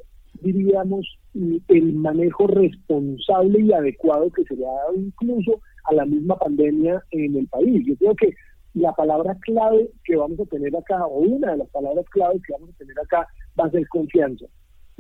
diríamos, 0.42 1.18
el 1.34 1.94
manejo 1.94 2.48
responsable 2.48 3.60
y 3.60 3.74
adecuado 3.74 4.32
que 4.32 4.44
se 4.44 4.56
le 4.56 4.66
ha 4.66 4.72
dado 4.72 4.96
incluso 4.96 5.60
a 5.86 5.94
la 5.94 6.06
misma 6.06 6.38
pandemia 6.38 7.02
en 7.12 7.36
el 7.36 7.48
país. 7.48 7.84
Yo 7.86 7.96
creo 7.98 8.16
que 8.16 8.34
la 8.74 8.94
palabra 8.94 9.38
clave 9.42 9.90
que 10.04 10.16
vamos 10.16 10.40
a 10.40 10.46
tener 10.46 10.76
acá, 10.76 11.06
o 11.06 11.20
una 11.20 11.52
de 11.52 11.58
las 11.58 11.70
palabras 11.70 12.06
clave 12.10 12.40
que 12.46 12.54
vamos 12.54 12.70
a 12.70 12.78
tener 12.78 13.00
acá, 13.00 13.28
va 13.60 13.66
a 13.66 13.72
ser 13.72 13.88
confianza. 13.88 14.46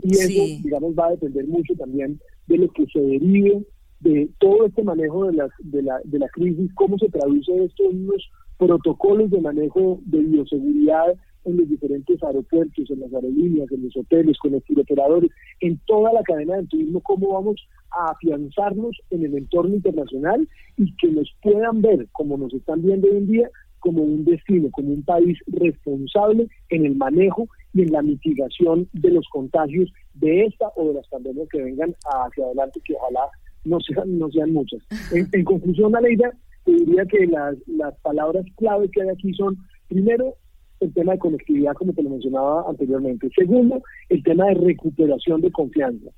Y 0.01 0.13
eso, 0.13 0.61
digamos, 0.63 0.93
va 0.93 1.07
a 1.07 1.11
depender 1.11 1.47
mucho 1.47 1.73
también 1.75 2.19
de 2.47 2.57
lo 2.57 2.69
que 2.69 2.85
se 2.87 2.99
derive 2.99 3.65
de 4.01 4.29
todo 4.39 4.65
este 4.65 4.83
manejo 4.83 5.25
de 5.25 5.33
la, 5.33 5.49
de 5.59 5.81
la, 5.81 5.99
de 6.03 6.19
la 6.19 6.27
crisis, 6.29 6.71
cómo 6.75 6.97
se 6.97 7.09
traduce 7.09 7.63
esto 7.63 7.89
en 7.89 8.07
unos 8.07 8.29
protocolos 8.57 9.31
de 9.31 9.41
manejo 9.41 9.99
de 10.05 10.19
bioseguridad 10.19 11.15
en 11.45 11.57
los 11.57 11.69
diferentes 11.69 12.21
aeropuertos, 12.23 12.89
en 12.89 12.99
las 12.99 13.13
aerolíneas, 13.13 13.71
en 13.71 13.83
los 13.83 13.95
hoteles, 13.95 14.37
con 14.39 14.51
los 14.51 14.63
turoperadores, 14.63 15.31
en 15.61 15.79
toda 15.85 16.11
la 16.13 16.23
cadena 16.23 16.57
del 16.57 16.67
turismo, 16.67 17.01
cómo 17.01 17.33
vamos 17.33 17.55
a 17.91 18.11
afianzarnos 18.11 18.97
en 19.09 19.25
el 19.25 19.35
entorno 19.35 19.75
internacional 19.75 20.47
y 20.77 20.95
que 20.97 21.07
nos 21.07 21.33
puedan 21.41 21.81
ver, 21.81 22.07
como 22.11 22.37
nos 22.37 22.53
están 22.53 22.81
viendo 22.81 23.07
hoy 23.07 23.17
en 23.17 23.27
día, 23.27 23.49
como 23.79 24.01
un 24.01 24.25
destino, 24.25 24.69
como 24.71 24.89
un 24.89 25.03
país 25.03 25.37
responsable 25.47 26.47
en 26.69 26.85
el 26.85 26.95
manejo 26.95 27.47
y 27.73 27.83
en 27.83 27.91
la 27.91 28.01
mitigación 28.01 28.89
de 28.93 29.11
los 29.11 29.27
contagios 29.29 29.91
de 30.15 30.45
esta 30.45 30.71
o 30.75 30.87
de 30.87 30.95
las 30.95 31.07
pandemias 31.07 31.47
que 31.49 31.61
vengan 31.61 31.93
hacia 32.05 32.45
adelante, 32.45 32.81
que 32.83 32.95
ojalá 32.95 33.29
no 33.63 33.79
sean, 33.81 34.17
no 34.17 34.31
sean 34.31 34.53
muchas. 34.53 34.81
En, 35.11 35.27
en 35.31 35.45
conclusión, 35.45 35.95
Aleida, 35.95 36.33
diría 36.65 37.05
que 37.05 37.27
las, 37.27 37.55
las 37.67 37.95
palabras 37.99 38.45
clave 38.57 38.89
que 38.89 39.01
hay 39.01 39.09
aquí 39.09 39.33
son, 39.33 39.57
primero, 39.87 40.35
el 40.85 40.93
tema 40.93 41.13
de 41.13 41.19
conectividad, 41.19 41.73
como 41.73 41.93
te 41.93 42.03
lo 42.03 42.09
mencionaba 42.09 42.65
anteriormente. 42.69 43.29
Segundo, 43.35 43.81
el 44.09 44.23
tema 44.23 44.45
de 44.47 44.55
recuperación 44.55 45.41
de 45.41 45.51
confianza. 45.51 46.09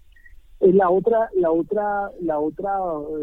Eh, 0.60 0.74
la 0.74 0.90
otra, 0.90 1.30
la 1.36 1.52
otra, 1.52 2.12
la 2.22 2.40
otra, 2.40 2.72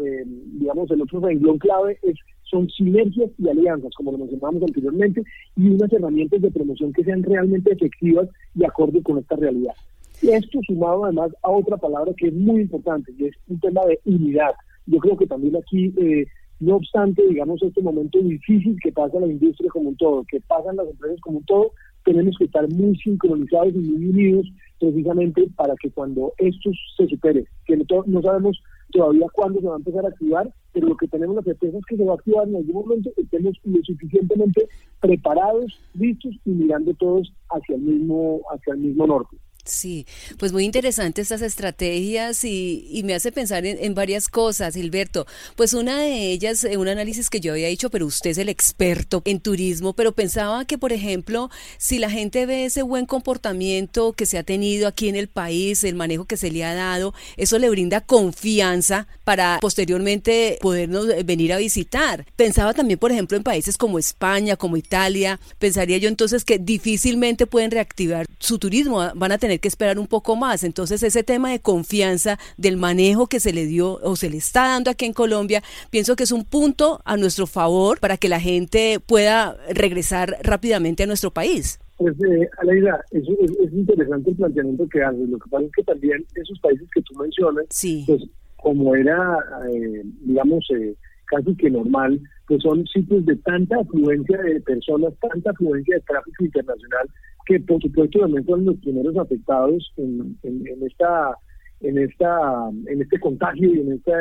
eh, 0.05 0.23
digamos, 0.25 0.89
el 0.91 1.01
otro 1.01 1.19
renglón 1.19 1.57
clave 1.57 1.97
es 2.03 2.15
son 2.43 2.69
sinergias 2.69 3.31
y 3.39 3.49
alianzas, 3.49 3.91
como 3.95 4.11
lo 4.11 4.19
mencionábamos 4.19 4.63
anteriormente, 4.63 5.23
y 5.55 5.69
unas 5.69 5.91
herramientas 5.91 6.41
de 6.41 6.51
promoción 6.51 6.93
que 6.93 7.03
sean 7.03 7.23
realmente 7.23 7.73
efectivas 7.73 8.29
y 8.53 8.63
acorde 8.63 9.01
con 9.01 9.17
esta 9.17 9.35
realidad. 9.35 9.73
Esto 10.21 10.59
sumado 10.65 11.05
además 11.05 11.31
a 11.41 11.49
otra 11.49 11.75
palabra 11.77 12.13
que 12.15 12.27
es 12.27 12.33
muy 12.33 12.61
importante, 12.61 13.11
y 13.17 13.25
es 13.25 13.35
un 13.47 13.59
tema 13.59 13.81
de 13.85 13.99
unidad. 14.05 14.51
Yo 14.85 14.99
creo 14.99 15.17
que 15.17 15.25
también 15.25 15.55
aquí 15.55 15.93
eh, 15.97 16.27
no 16.59 16.77
obstante, 16.77 17.21
digamos, 17.27 17.61
este 17.61 17.81
momento 17.81 18.19
difícil 18.19 18.77
que 18.81 18.91
pasa 18.91 19.19
la 19.19 19.27
industria 19.27 19.69
como 19.69 19.89
un 19.89 19.97
todo, 19.97 20.23
que 20.29 20.39
pasan 20.41 20.77
las 20.77 20.87
empresas 20.87 21.19
como 21.21 21.39
un 21.39 21.45
todo, 21.45 21.71
tenemos 22.05 22.37
que 22.37 22.45
estar 22.45 22.67
muy 22.69 22.95
sincronizados 22.97 23.73
y 23.73 23.79
muy 23.79 24.09
unidos 24.09 24.47
precisamente 24.79 25.49
para 25.55 25.75
que 25.75 25.89
cuando 25.91 26.33
esto 26.37 26.69
se 26.97 27.07
supere, 27.07 27.45
que 27.65 27.77
no, 27.77 28.21
sabemos 28.21 28.61
todavía 28.91 29.25
cuándo 29.33 29.59
se 29.59 29.67
va 29.67 29.73
a 29.73 29.77
empezar 29.77 30.05
a 30.05 30.09
activar, 30.09 30.53
pero 30.71 30.87
lo 30.87 30.97
que 30.97 31.07
tenemos 31.07 31.35
la 31.35 31.41
certeza 31.41 31.77
es 31.77 31.85
que 31.85 31.97
se 31.97 32.05
va 32.05 32.13
a 32.13 32.15
activar 32.15 32.47
en 32.47 32.57
algún 32.57 32.73
momento, 32.73 33.11
estemos 33.17 33.55
lo 33.63 33.81
suficientemente 33.83 34.67
preparados, 35.01 35.79
listos 35.93 36.35
y 36.45 36.51
mirando 36.51 36.93
todos 36.93 37.33
hacia 37.49 37.75
el 37.75 37.81
mismo, 37.81 38.41
hacia 38.51 38.73
el 38.73 38.79
mismo 38.79 39.07
norte. 39.07 39.37
Sí, 39.65 40.05
pues 40.37 40.53
muy 40.53 40.63
interesante 40.63 41.21
estas 41.21 41.41
estrategias 41.41 42.43
y, 42.43 43.01
me 43.03 43.15
hace 43.15 43.31
pensar 43.31 43.65
en, 43.65 43.95
varias 43.95 44.29
cosas, 44.29 44.75
Gilberto. 44.75 45.25
Pues 45.55 45.73
una 45.73 45.99
de 45.99 46.31
ellas, 46.31 46.63
eh, 46.63 46.77
un 46.77 46.87
análisis 46.87 47.31
que 47.31 47.39
yo 47.39 47.53
había 47.53 47.67
hecho, 47.67 47.89
pero 47.89 48.05
usted 48.05 48.29
es 48.29 48.37
el 48.37 48.49
experto 48.49 49.23
en 49.25 49.39
turismo, 49.39 49.93
pero 49.93 50.11
pensaba 50.11 50.65
que, 50.65 50.77
por 50.77 50.93
ejemplo, 50.93 51.49
si 51.79 51.97
la 51.97 52.11
gente 52.11 52.45
ve 52.45 52.65
ese 52.65 52.83
buen 52.83 53.07
comportamiento 53.07 54.13
que 54.13 54.27
se 54.27 54.37
ha 54.37 54.43
tenido 54.43 54.87
aquí 54.87 55.09
en 55.09 55.15
el 55.15 55.27
país, 55.27 55.83
el 55.83 55.95
manejo 55.95 56.25
que 56.25 56.37
se 56.37 56.51
le 56.51 56.63
ha 56.63 56.75
dado, 56.75 57.15
eso 57.35 57.57
le 57.57 57.69
brinda 57.69 58.01
confianza 58.01 59.07
para 59.23 59.57
posteriormente 59.61 60.59
podernos 60.61 61.09
eh, 61.09 61.23
venir 61.23 61.53
a 61.53 61.57
visitar. 61.57 62.25
Pensaba 62.35 62.75
también, 62.75 62.99
por 62.99 63.11
ejemplo, 63.11 63.35
en 63.35 63.43
países 63.43 63.77
como 63.77 63.97
España, 63.97 64.57
como 64.57 64.77
Italia, 64.77 65.39
pensaría 65.57 65.97
yo 65.97 66.07
entonces 66.07 66.45
que 66.45 66.59
difícilmente 66.59 67.47
pueden 67.47 67.71
reactivar 67.71 68.27
su 68.39 68.59
turismo, 68.59 69.11
van 69.15 69.31
a 69.31 69.37
tener 69.39 69.54
que 69.59 69.67
esperar 69.67 69.99
un 69.99 70.07
poco 70.07 70.35
más. 70.35 70.63
Entonces, 70.63 71.03
ese 71.03 71.23
tema 71.23 71.51
de 71.51 71.59
confianza 71.59 72.37
del 72.57 72.77
manejo 72.77 73.27
que 73.27 73.39
se 73.39 73.53
le 73.53 73.65
dio 73.65 73.99
o 74.01 74.15
se 74.15 74.29
le 74.29 74.37
está 74.37 74.67
dando 74.67 74.91
aquí 74.91 75.05
en 75.05 75.13
Colombia, 75.13 75.61
pienso 75.89 76.15
que 76.15 76.23
es 76.23 76.31
un 76.31 76.45
punto 76.45 77.01
a 77.05 77.17
nuestro 77.17 77.47
favor 77.47 77.99
para 77.99 78.17
que 78.17 78.29
la 78.29 78.39
gente 78.39 78.99
pueda 78.99 79.57
regresar 79.73 80.37
rápidamente 80.43 81.03
a 81.03 81.07
nuestro 81.07 81.31
país. 81.31 81.79
Pues, 81.97 82.15
eh, 82.21 82.49
Aleida, 82.57 83.03
es, 83.11 83.23
es, 83.23 83.73
interesante 83.73 84.31
el 84.31 84.35
planteamiento 84.35 84.87
que 84.89 85.01
haces. 85.01 85.29
Lo 85.29 85.39
que 85.39 85.49
pasa 85.49 85.65
es 85.65 85.71
que 85.71 85.83
también 85.83 86.25
esos 86.35 86.59
países 86.59 86.87
que 86.93 87.01
tú 87.01 87.15
mencionas, 87.15 87.65
pues 88.05 88.23
como 88.57 88.95
era, 88.95 89.37
eh, 89.71 90.01
digamos, 90.21 90.65
eh, 90.71 90.95
casi 91.27 91.55
que 91.55 91.69
normal, 91.69 92.19
pues 92.47 92.61
son 92.61 92.85
sitios 92.87 93.25
de 93.25 93.35
tanta 93.37 93.77
afluencia 93.79 94.37
de 94.41 94.61
personas, 94.61 95.13
tanta 95.19 95.51
afluencia 95.51 95.95
de 95.95 96.01
tráfico 96.01 96.45
internacional, 96.45 97.07
que 97.45 97.59
por 97.59 97.81
supuesto 97.81 98.19
también 98.19 98.45
fueron 98.45 98.65
los 98.65 98.77
primeros 98.77 99.17
afectados 99.17 99.93
en, 99.97 100.37
esta 100.85 101.35
en 101.81 101.97
esta 101.97 102.69
en 102.87 103.01
este 103.01 103.19
contagio 103.19 103.73
y 103.73 103.79
en 103.79 103.91
esta 103.93 104.13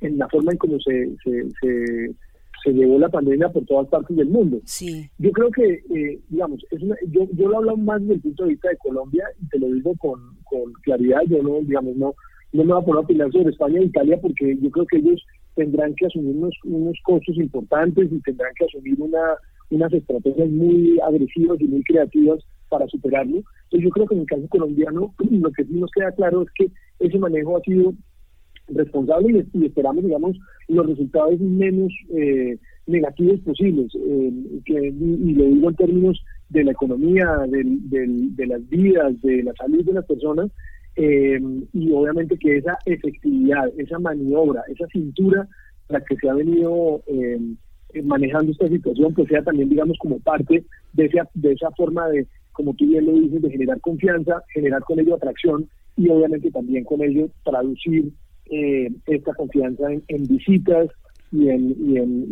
en, 0.00 0.18
la 0.18 0.28
forma 0.28 0.52
en 0.52 0.58
cómo 0.58 0.78
se, 0.80 1.08
se, 1.24 2.14
se, 2.64 2.72
llevó 2.72 2.98
la 2.98 3.08
pandemia 3.08 3.48
por 3.48 3.64
todas 3.66 3.88
partes 3.88 4.16
del 4.16 4.28
mundo. 4.28 4.60
Sí. 4.64 5.10
Yo 5.18 5.32
creo 5.32 5.50
que, 5.50 5.82
eh, 5.94 6.20
digamos, 6.28 6.64
es 6.70 6.80
yo, 7.08 7.26
yo 7.32 7.48
lo 7.48 7.58
hablo 7.58 7.76
más 7.76 8.00
desde 8.02 8.14
el 8.14 8.20
punto 8.20 8.44
de 8.44 8.50
vista 8.50 8.68
de 8.68 8.76
Colombia 8.76 9.24
y 9.40 9.48
te 9.48 9.58
lo 9.58 9.66
digo 9.66 9.92
con, 9.98 10.20
con 10.44 10.72
claridad, 10.84 11.22
yo 11.28 11.42
no, 11.42 11.58
digamos, 11.62 11.96
no, 11.96 12.14
no 12.52 12.64
me 12.64 12.72
voy 12.72 12.82
a 12.82 12.84
poner 12.84 12.98
a 12.98 13.04
opinar 13.04 13.32
sobre 13.32 13.50
España 13.50 13.80
e 13.80 13.84
Italia 13.84 14.18
porque 14.20 14.56
yo 14.60 14.70
creo 14.70 14.86
que 14.86 14.98
ellos 14.98 15.20
tendrán 15.54 15.94
que 15.94 16.06
asumir 16.06 16.36
unos, 16.36 16.54
unos 16.64 16.96
costos 17.04 17.36
importantes 17.36 18.10
y 18.10 18.20
tendrán 18.20 18.52
que 18.58 18.64
asumir 18.64 19.00
una 19.00 19.36
unas 19.72 19.92
estrategias 19.92 20.50
muy 20.50 21.00
agresivas 21.00 21.60
y 21.60 21.64
muy 21.64 21.82
creativas 21.82 22.44
para 22.68 22.86
superarlo. 22.88 23.38
Entonces 23.64 23.84
yo 23.84 23.90
creo 23.90 24.06
que 24.06 24.14
en 24.14 24.20
el 24.20 24.26
caso 24.26 24.48
colombiano 24.48 25.14
lo 25.30 25.50
que 25.50 25.64
sí 25.64 25.72
nos 25.74 25.90
queda 25.90 26.12
claro 26.12 26.42
es 26.42 26.48
que 26.54 26.70
ese 27.00 27.18
manejo 27.18 27.56
ha 27.56 27.60
sido 27.62 27.92
responsable 28.68 29.44
y, 29.52 29.66
esperamos, 29.66 30.04
digamos, 30.04 30.36
los 30.68 30.86
resultados 30.86 31.38
menos 31.40 31.92
eh, 32.10 32.58
negativos 32.86 33.40
posibles. 33.40 33.92
Eh, 33.94 34.32
y 34.66 35.34
lo 35.34 35.44
digo 35.44 35.68
en 35.70 35.76
términos 35.76 36.22
de 36.50 36.64
la 36.64 36.72
economía, 36.72 37.26
del, 37.48 38.36
de 38.36 38.46
las 38.46 38.68
vidas, 38.68 39.20
de 39.22 39.42
la 39.42 39.52
salud 39.54 39.84
de 39.84 39.92
las 39.94 40.06
personas, 40.06 40.50
eh, 40.96 41.40
y 41.72 41.92
obviamente 41.92 42.36
que 42.38 42.58
esa 42.58 42.76
efectividad, 42.86 43.68
esa 43.78 43.98
maniobra, 43.98 44.62
esa 44.68 44.86
cintura 44.88 45.48
la 45.88 46.00
que 46.00 46.16
se 46.16 46.28
ha 46.28 46.34
venido 46.34 47.02
eh, 47.06 47.38
manejando 48.02 48.52
esta 48.52 48.68
situación, 48.68 49.12
pues 49.14 49.28
sea 49.28 49.42
también, 49.42 49.68
digamos, 49.68 49.96
como 49.98 50.18
parte 50.20 50.64
de 50.92 51.04
esa, 51.04 51.28
de 51.34 51.52
esa 51.52 51.70
forma 51.72 52.08
de, 52.08 52.26
como 52.52 52.74
tú 52.74 52.86
bien 52.86 53.06
lo 53.06 53.12
dices, 53.12 53.42
de 53.42 53.50
generar 53.50 53.80
confianza, 53.80 54.42
generar 54.52 54.82
con 54.82 54.98
ello 54.98 55.14
atracción 55.14 55.68
y 55.96 56.08
obviamente 56.08 56.50
también 56.50 56.84
con 56.84 57.02
ello 57.02 57.28
traducir 57.44 58.12
eh, 58.46 58.90
esta 59.06 59.34
confianza 59.34 59.84
en 59.90 60.26
visitas, 60.26 60.88
y 61.32 61.48
en, 61.48 61.76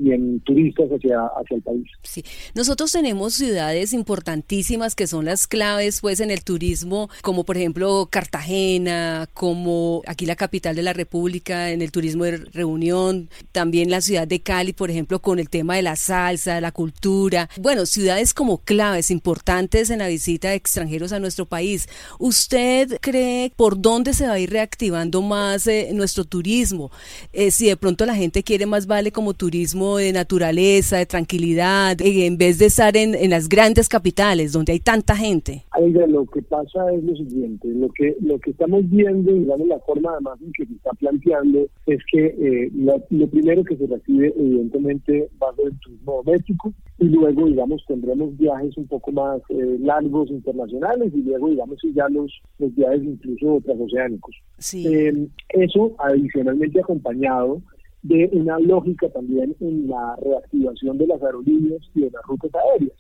y 0.05 0.13
en, 0.13 0.41
turistas 0.41 0.89
hacia, 0.91 1.19
hacia 1.25 1.57
el 1.57 1.63
país. 1.63 1.87
Sí, 2.03 2.25
nosotros 2.55 2.93
tenemos 2.93 3.35
ciudades 3.35 3.93
importantísimas 3.93 4.95
que 4.95 5.07
son 5.07 5.25
las 5.25 5.47
claves 5.47 6.01
pues 6.01 6.21
en 6.21 6.31
el 6.31 6.45
turismo, 6.45 7.09
como 7.23 7.45
por 7.45 7.57
ejemplo 7.57 8.09
Cartagena, 8.11 9.29
como 9.33 10.03
aquí 10.07 10.27
la 10.27 10.37
capital 10.37 10.77
de 10.77 10.83
la 10.83 10.93
República, 10.93 11.71
en 11.71 11.83
el 11.83 11.91
turismo 11.91 12.25
de 12.25 12.37
reunión, 12.39 13.31
también 13.53 13.91
la 13.91 14.01
ciudad 14.01 14.29
de 14.29 14.41
Cali, 14.41 14.73
por 14.73 14.91
ejemplo, 14.91 15.21
con 15.21 15.39
el 15.39 15.49
tema 15.49 15.77
de 15.77 15.83
la 15.83 15.97
salsa, 15.97 16.61
la 16.61 16.73
cultura. 16.73 17.49
Bueno, 17.59 17.87
ciudades 17.87 18.35
como 18.35 18.59
claves, 18.59 19.11
importantes 19.11 19.91
en 19.91 20.01
la 20.01 20.09
visita 20.09 20.51
de 20.51 20.57
extranjeros 20.57 21.13
a 21.13 21.21
nuestro 21.21 21.47
país. 21.47 21.89
¿Usted 22.19 22.99
cree 23.01 23.53
por 23.57 23.81
dónde 23.81 24.13
se 24.13 24.27
va 24.27 24.35
a 24.35 24.39
ir 24.39 24.51
reactivando 24.51 25.23
más 25.23 25.67
eh, 25.67 25.91
nuestro 25.95 26.25
turismo? 26.25 26.91
Eh, 27.33 27.51
si 27.51 27.67
de 27.67 27.77
pronto 27.77 28.05
la 28.07 28.15
gente 28.15 28.43
quiere 28.43 28.67
más 28.67 28.87
vale 28.91 29.13
como 29.13 29.35
turismo 29.35 29.99
de 29.99 30.13
naturaleza, 30.13 30.99
de 30.99 31.07
tranquilidad, 31.07 31.99
eh, 32.03 32.27
en 32.27 32.37
vez 32.37 32.59
de 32.59 32.67
estar 32.67 32.97
en, 32.97 33.15
en 33.15 33.31
las 33.31 33.49
grandes 33.49 33.89
capitales 33.89 34.53
donde 34.53 34.73
hay 34.73 34.81
tanta 34.81 35.15
gente? 35.17 35.65
lo 36.09 36.27
que 36.27 36.43
pasa 36.43 36.93
es 36.93 37.05
lo 37.05 37.15
siguiente, 37.15 37.69
lo 37.69 37.89
que 37.91 38.17
lo 38.21 38.39
que 38.41 38.51
estamos 38.51 38.83
viendo, 38.91 39.33
digamos, 39.33 39.69
la 39.69 39.79
forma 39.81 40.11
además 40.13 40.39
en 40.43 40.53
que 40.53 40.67
se 40.67 40.75
está 40.75 40.91
planteando 40.93 41.67
es 41.87 42.01
que 42.11 42.27
eh, 42.27 42.71
lo, 42.75 42.99
primero 43.29 43.63
que 43.65 43.77
se 43.77 43.87
recibe 43.87 44.35
evidentemente 44.37 45.31
va 45.41 45.51
a 45.51 45.55
ser 45.55 45.67
el 45.67 45.79
turismo 45.79 46.23
doméstico 46.25 46.73
y 46.99 47.05
luego, 47.05 47.47
digamos, 47.47 47.85
tendremos 47.87 48.37
viajes 48.37 48.77
un 48.77 48.89
poco 48.89 49.13
más 49.13 49.41
eh, 49.51 49.77
largos 49.81 50.31
internacionales 50.31 51.13
y 51.15 51.23
luego, 51.23 51.49
digamos, 51.49 51.79
ya 51.95 52.09
los, 52.09 52.33
los 52.59 52.75
viajes 52.75 53.05
incluso 53.05 53.61
transoceánicos. 53.65 54.35
Sí. 54.59 55.31
eso 55.51 55.95
adicionalmente 55.99 56.81
acompañado 56.81 57.63
de 58.03 58.29
una 58.33 58.59
lógica 58.59 59.09
también 59.11 59.55
en 59.61 59.89
la 59.89 60.17
reactivación 60.17 60.99
de 60.99 61.07
las 61.07 61.23
aerolíneas 61.23 61.83
y 61.95 62.03
de 62.03 62.11
las 62.11 62.23
rutas 62.25 62.51
aéreas, 62.55 62.97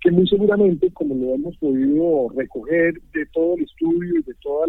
que 0.00 0.10
muy 0.10 0.28
seguramente, 0.28 0.90
como 0.92 1.14
lo 1.14 1.34
hemos 1.34 1.56
podido 1.56 2.28
recoger 2.36 2.94
de 3.12 3.26
todo 3.32 3.56
el 3.56 3.64
estudio 3.64 4.20
y 4.20 4.22
de 4.22 4.34
todo 4.42 4.66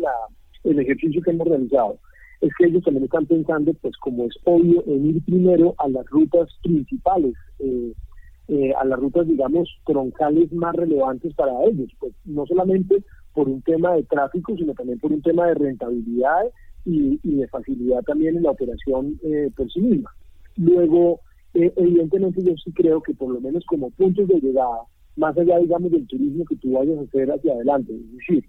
el 0.64 0.80
ejercicio 0.80 1.22
que 1.22 1.32
hemos 1.32 1.48
realizado, 1.48 2.00
es 2.42 2.52
que 2.58 2.66
ellos 2.66 2.84
también 2.84 3.06
están 3.06 3.26
pensando, 3.26 3.74
pues 3.82 3.96
como 3.98 4.26
es 4.26 4.36
obvio, 4.44 4.84
en 4.88 5.08
ir 5.08 5.24
primero 5.26 5.76
a 5.78 5.88
las 5.90 6.06
rutas 6.08 6.50
principales, 6.64 7.34
eh, 7.60 7.94
eh, 8.48 8.74
a 8.80 8.86
las 8.86 9.00
rutas, 9.00 9.28
digamos, 9.28 9.70
troncales 9.86 10.52
más 10.54 10.76
relevantes 10.76 11.34
para 11.34 11.52
ellos, 11.64 11.90
pues 12.00 12.14
no 12.26 12.46
solamente 12.46 13.04
por 13.34 13.50
un 13.50 13.62
tema 13.62 13.96
de 13.96 14.04
tráfico, 14.04 14.56
sino 14.56 14.74
también 14.74 15.00
por 15.00 15.12
un 15.12 15.22
tema 15.22 15.48
de 15.48 15.56
rentabilidad 15.56 16.46
y, 16.86 17.20
de 17.24 17.48
facilidad 17.48 18.02
también 18.04 18.38
en 18.38 18.44
la 18.44 18.52
operación 18.52 19.20
eh, 19.24 19.50
por 19.56 19.72
sí 19.72 19.82
misma. 19.82 20.12
Luego, 20.56 21.20
evidentemente 21.54 22.44
yo 22.44 22.54
sí 22.64 22.72
creo 22.74 23.02
que 23.02 23.14
por 23.14 23.34
lo 23.34 23.42
menos 23.42 23.66
como 23.66 23.90
puntos 23.92 24.28
de 24.28 24.40
llegada, 24.40 24.82
más 25.16 25.38
allá, 25.38 25.58
digamos, 25.60 25.92
del 25.92 26.08
turismo 26.08 26.46
que 26.46 26.56
tú 26.58 26.74
vayas 26.74 26.98
a 27.00 27.02
hacer 27.02 27.32
hacia 27.32 27.54
adelante, 27.54 27.94
es 27.94 28.12
decir, 28.14 28.46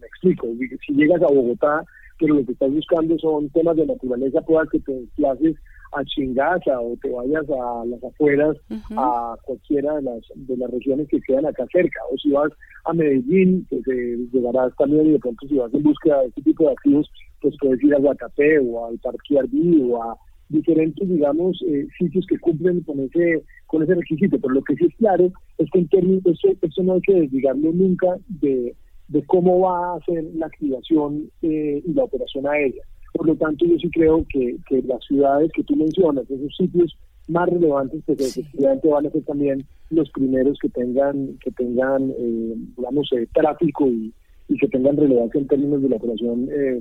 me 0.00 0.06
explico, 0.06 0.48
si 0.86 0.94
llegas 0.94 1.22
a 1.22 1.26
Bogotá, 1.26 1.84
pero 2.18 2.34
lo 2.34 2.44
que 2.44 2.52
estás 2.52 2.70
buscando 2.70 3.18
son 3.18 3.48
temas 3.50 3.76
de 3.76 3.86
naturaleza, 3.86 4.42
pueda 4.42 4.66
que 4.70 4.80
te 4.80 4.92
desplaces 4.92 5.56
a 5.92 6.04
Chingaza 6.04 6.80
o 6.80 6.96
te 7.02 7.10
vayas 7.10 7.44
a 7.50 7.84
las 7.84 8.02
afueras, 8.02 8.56
a 8.96 9.36
cualquiera 9.44 9.96
de 9.96 10.02
las, 10.02 10.22
de 10.34 10.56
las 10.56 10.70
regiones 10.70 11.08
que 11.08 11.20
quedan 11.20 11.46
acá 11.46 11.66
cerca, 11.72 12.00
o 12.10 12.16
si 12.18 12.30
vas 12.30 12.52
a 12.84 12.92
Medellín, 12.92 13.66
pues 13.68 13.82
eh, 13.88 14.18
llegarás 14.32 14.74
también 14.76 15.06
y 15.06 15.12
de 15.12 15.18
pronto 15.18 15.46
si 15.48 15.56
vas 15.56 15.72
en 15.74 15.82
búsqueda 15.82 16.20
de 16.20 16.28
este 16.28 16.42
tipo 16.42 16.64
de 16.64 16.72
activos, 16.72 17.10
pues 17.40 17.54
puedes 17.60 17.82
ir 17.82 17.94
a 17.94 17.98
Guatapé 17.98 18.58
o 18.58 18.86
al 18.86 18.98
Parque 18.98 19.38
Arví 19.38 19.82
o 19.90 20.02
a 20.02 20.16
diferentes, 20.48 21.08
digamos, 21.08 21.62
eh, 21.68 21.86
sitios 21.98 22.26
que 22.26 22.38
cumplen 22.38 22.80
con 22.82 23.00
ese 23.00 23.42
con 23.66 23.82
ese 23.82 23.94
requisito, 23.94 24.38
pero 24.40 24.54
lo 24.54 24.62
que 24.62 24.74
sí 24.74 24.86
es 24.86 24.96
claro 24.96 25.30
es 25.58 25.70
que 25.70 25.78
en 25.78 25.88
términos, 25.88 26.24
eso, 26.26 26.48
eso 26.60 26.82
no 26.82 26.94
hay 26.94 27.00
que 27.02 27.14
desligarlo 27.14 27.72
nunca 27.72 28.16
de 28.28 28.74
de 29.10 29.24
cómo 29.26 29.60
va 29.60 29.96
a 29.96 30.04
ser 30.04 30.24
la 30.34 30.46
activación 30.46 31.30
eh, 31.42 31.82
y 31.84 31.92
la 31.92 32.04
operación 32.04 32.46
aérea. 32.46 32.84
Por 33.20 33.28
lo 33.28 33.36
tanto, 33.36 33.66
yo 33.66 33.76
sí 33.76 33.90
creo 33.90 34.24
que, 34.32 34.56
que 34.66 34.80
las 34.80 35.04
ciudades 35.04 35.52
que 35.52 35.62
tú 35.62 35.76
mencionas, 35.76 36.24
esos 36.30 36.56
sitios 36.56 36.96
más 37.28 37.50
relevantes, 37.50 38.02
pues 38.06 38.18
efectivamente 38.18 38.88
van 38.88 39.04
a 39.04 39.10
ser 39.10 39.22
también 39.24 39.66
los 39.90 40.08
primeros 40.12 40.58
que 40.58 40.70
tengan, 40.70 41.36
que 41.44 41.50
tengan 41.50 42.14
eh, 42.16 42.54
digamos, 42.78 43.10
eh, 43.12 43.28
tráfico 43.34 43.86
y, 43.88 44.14
y, 44.48 44.56
que 44.56 44.68
tengan 44.68 44.96
relevancia 44.96 45.38
en 45.38 45.48
términos 45.48 45.82
de 45.82 45.90
la 45.90 45.96
operación 45.96 46.48
eh, 46.50 46.80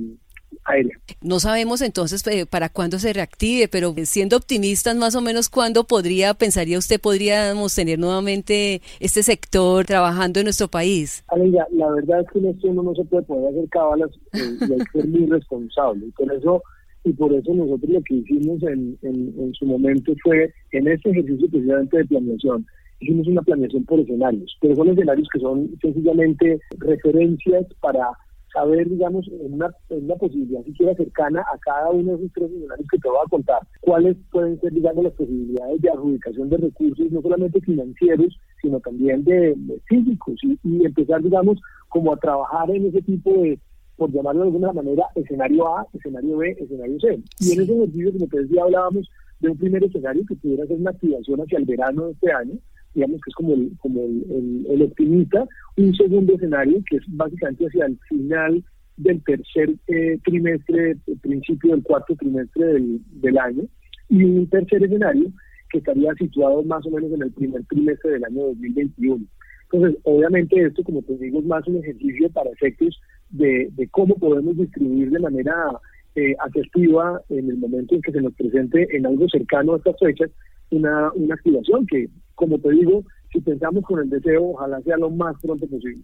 no 1.22 1.40
sabemos 1.40 1.82
entonces 1.82 2.26
eh, 2.28 2.46
para 2.46 2.70
cuándo 2.70 3.00
se 3.00 3.14
reactive, 3.14 3.68
pero 3.68 3.94
siendo 4.04 4.38
optimistas, 4.38 4.96
más 4.96 5.16
o 5.16 5.22
menos 5.22 5.50
cuándo 5.50 5.86
podría, 5.86 6.34
pensaría 6.34 6.78
usted, 6.78 7.00
podríamos 7.00 7.76
tener 7.76 8.00
nuevamente 8.00 8.82
este 9.00 9.24
sector 9.24 9.86
trabajando 9.86 10.40
en 10.40 10.46
nuestro 10.46 10.68
país. 10.68 11.24
Aleja, 11.28 11.66
la 11.72 11.90
verdad 11.92 12.22
es 12.22 12.28
que 12.32 12.40
en 12.40 12.46
esto 12.48 12.68
uno 12.68 12.84
no 12.84 12.96
se 12.96 13.04
puede 13.06 13.24
poder 13.24 13.50
hacer 13.50 13.70
cábalas 13.70 14.10
eh, 14.34 14.58
y 14.60 14.74
hay 14.74 14.80
que 14.80 14.92
ser 14.94 15.08
muy 15.08 15.26
responsable. 15.28 16.06
Y 16.06 16.12
por 16.12 16.34
eso 16.34 16.64
y 17.06 17.14
por 17.14 17.34
eso 17.34 17.54
nosotros 17.54 17.90
lo 17.90 18.02
que 18.04 18.16
hicimos 18.16 18.62
en, 18.64 18.98
en, 19.04 19.54
su 19.54 19.66
momento 19.66 20.14
fue, 20.22 20.54
en 20.72 20.88
este 20.88 21.12
ejercicio 21.12 21.50
precisamente 21.50 21.98
de 21.98 22.06
planeación, 22.06 22.66
hicimos 23.00 23.28
una 23.28 23.42
planeación 23.42 23.86
por 23.86 24.02
escenarios, 24.02 24.58
pero 24.60 24.76
son 24.76 24.90
escenarios 24.90 25.28
que 25.32 25.40
son 25.40 25.70
sencillamente 25.82 26.60
referencias 26.78 27.66
para 27.80 28.10
saber, 28.54 28.90
digamos, 28.90 29.28
en 29.28 29.54
una, 29.54 29.70
en 29.90 30.06
una 30.06 30.16
posibilidad 30.16 30.64
siquiera 30.64 30.94
cercana 30.96 31.42
a 31.42 31.58
cada 31.60 31.90
uno 31.90 32.12
de 32.12 32.18
esos 32.18 32.34
tres 32.34 32.52
escenarios 32.52 32.88
que 32.92 32.98
te 32.98 33.08
voy 33.08 33.18
a 33.26 33.30
contar, 33.30 33.60
cuáles 33.82 34.18
pueden 34.32 34.60
ser, 34.60 34.74
digamos, 34.74 35.04
las 35.04 35.14
posibilidades 35.14 35.82
de 35.82 35.90
adjudicación 35.90 36.50
de 36.50 36.58
recursos, 36.58 37.12
no 37.12 37.22
solamente 37.22 37.62
financieros, 37.62 38.38
sino 38.62 38.80
también 38.80 39.24
de, 39.24 39.56
físicos, 39.88 40.36
y, 40.44 40.86
empezar, 40.86 41.22
digamos, 41.22 41.60
como 41.90 42.14
a 42.14 42.18
trabajar 42.18 42.70
en 42.72 42.88
ese 42.88 43.02
tipo 43.02 43.32
de, 43.34 43.60
por 43.96 44.12
llamarlo 44.12 44.42
de 44.42 44.48
alguna 44.48 44.74
manera, 44.74 45.04
escenario 45.16 45.68
A, 45.78 45.88
escenario 45.94 46.38
B, 46.38 46.58
escenario 46.60 47.00
C. 47.00 47.20
Y 47.40 47.54
en 47.54 47.62
ese 47.62 47.74
ejercicio, 47.74 48.14
como 48.14 48.28
te 48.28 48.42
decía, 48.42 48.64
hablábamos 48.64 49.10
de 49.40 49.50
un 49.50 49.58
primer 49.58 49.84
escenario 49.84 50.24
que 50.28 50.36
pudiera 50.36 50.66
ser 50.66 50.78
una 50.78 50.92
activación 50.92 51.40
hacia 51.42 51.58
el 51.58 51.66
verano 51.66 52.06
de 52.06 52.12
este 52.12 52.32
año, 52.32 52.56
digamos 53.00 53.22
que 53.22 53.30
es 53.30 53.36
como 53.36 53.54
el, 53.54 53.72
como 53.78 54.02
el, 54.04 54.82
optimista, 54.82 55.48
un 55.78 55.96
segundo 55.96 56.36
escenario 56.36 56.82
que 56.90 56.98
es 56.98 57.04
básicamente 57.08 57.66
hacia 57.66 57.86
el 57.86 57.98
final 58.10 58.64
del 58.98 59.24
tercer 59.24 59.74
eh, 59.88 60.20
trimestre, 60.26 60.98
principio 61.22 61.72
del 61.72 61.84
cuarto 61.84 62.14
trimestre 62.18 62.66
del, 63.22 63.38
año, 63.38 63.64
y 64.10 64.24
un 64.26 64.50
tercer 64.50 64.84
escenario 64.84 65.32
que 65.72 65.78
estaría 65.78 66.14
situado 66.16 66.62
más 66.64 66.86
o 66.88 66.92
menos 66.92 67.10
en 67.14 67.22
el 67.22 67.32
primer 67.32 67.64
trimestre 67.68 68.12
del 68.12 68.26
año 68.26 68.48
2021. 68.48 69.26
Entonces, 69.72 70.02
obviamente 70.04 70.62
esto, 70.62 70.84
como 70.84 71.02
te 71.04 71.16
digo, 71.18 71.40
es 71.40 71.46
más 71.46 71.66
un 71.68 71.78
ejercicio 71.78 72.30
para 72.32 72.50
efectos 72.50 73.00
de, 73.30 73.72
cómo 73.92 74.16
podemos 74.16 74.58
distribuir 74.58 75.10
de 75.10 75.20
manera 75.20 75.56
eh, 76.16 76.36
asertiva 76.40 77.22
en 77.30 77.50
el 77.50 77.58
momento 77.58 77.96
en 77.96 78.02
que 78.02 78.12
se 78.12 78.22
nos 78.22 78.34
presente 78.34 78.94
en 78.94 79.06
algo 79.06 79.30
cercano 79.30 79.76
a 79.76 79.78
estas 79.78 79.96
fechas 80.00 80.30
una 80.72 81.12
activación 81.34 81.88
que 81.88 82.10
como 82.40 82.58
te 82.58 82.70
digo, 82.72 83.04
si 83.34 83.42
pensamos 83.42 83.84
con 83.84 84.00
el 84.00 84.10
deseo, 84.10 84.52
ojalá 84.52 84.82
sea 84.82 84.96
lo 84.96 85.10
más 85.10 85.36
pronto 85.42 85.68
posible. 85.68 86.02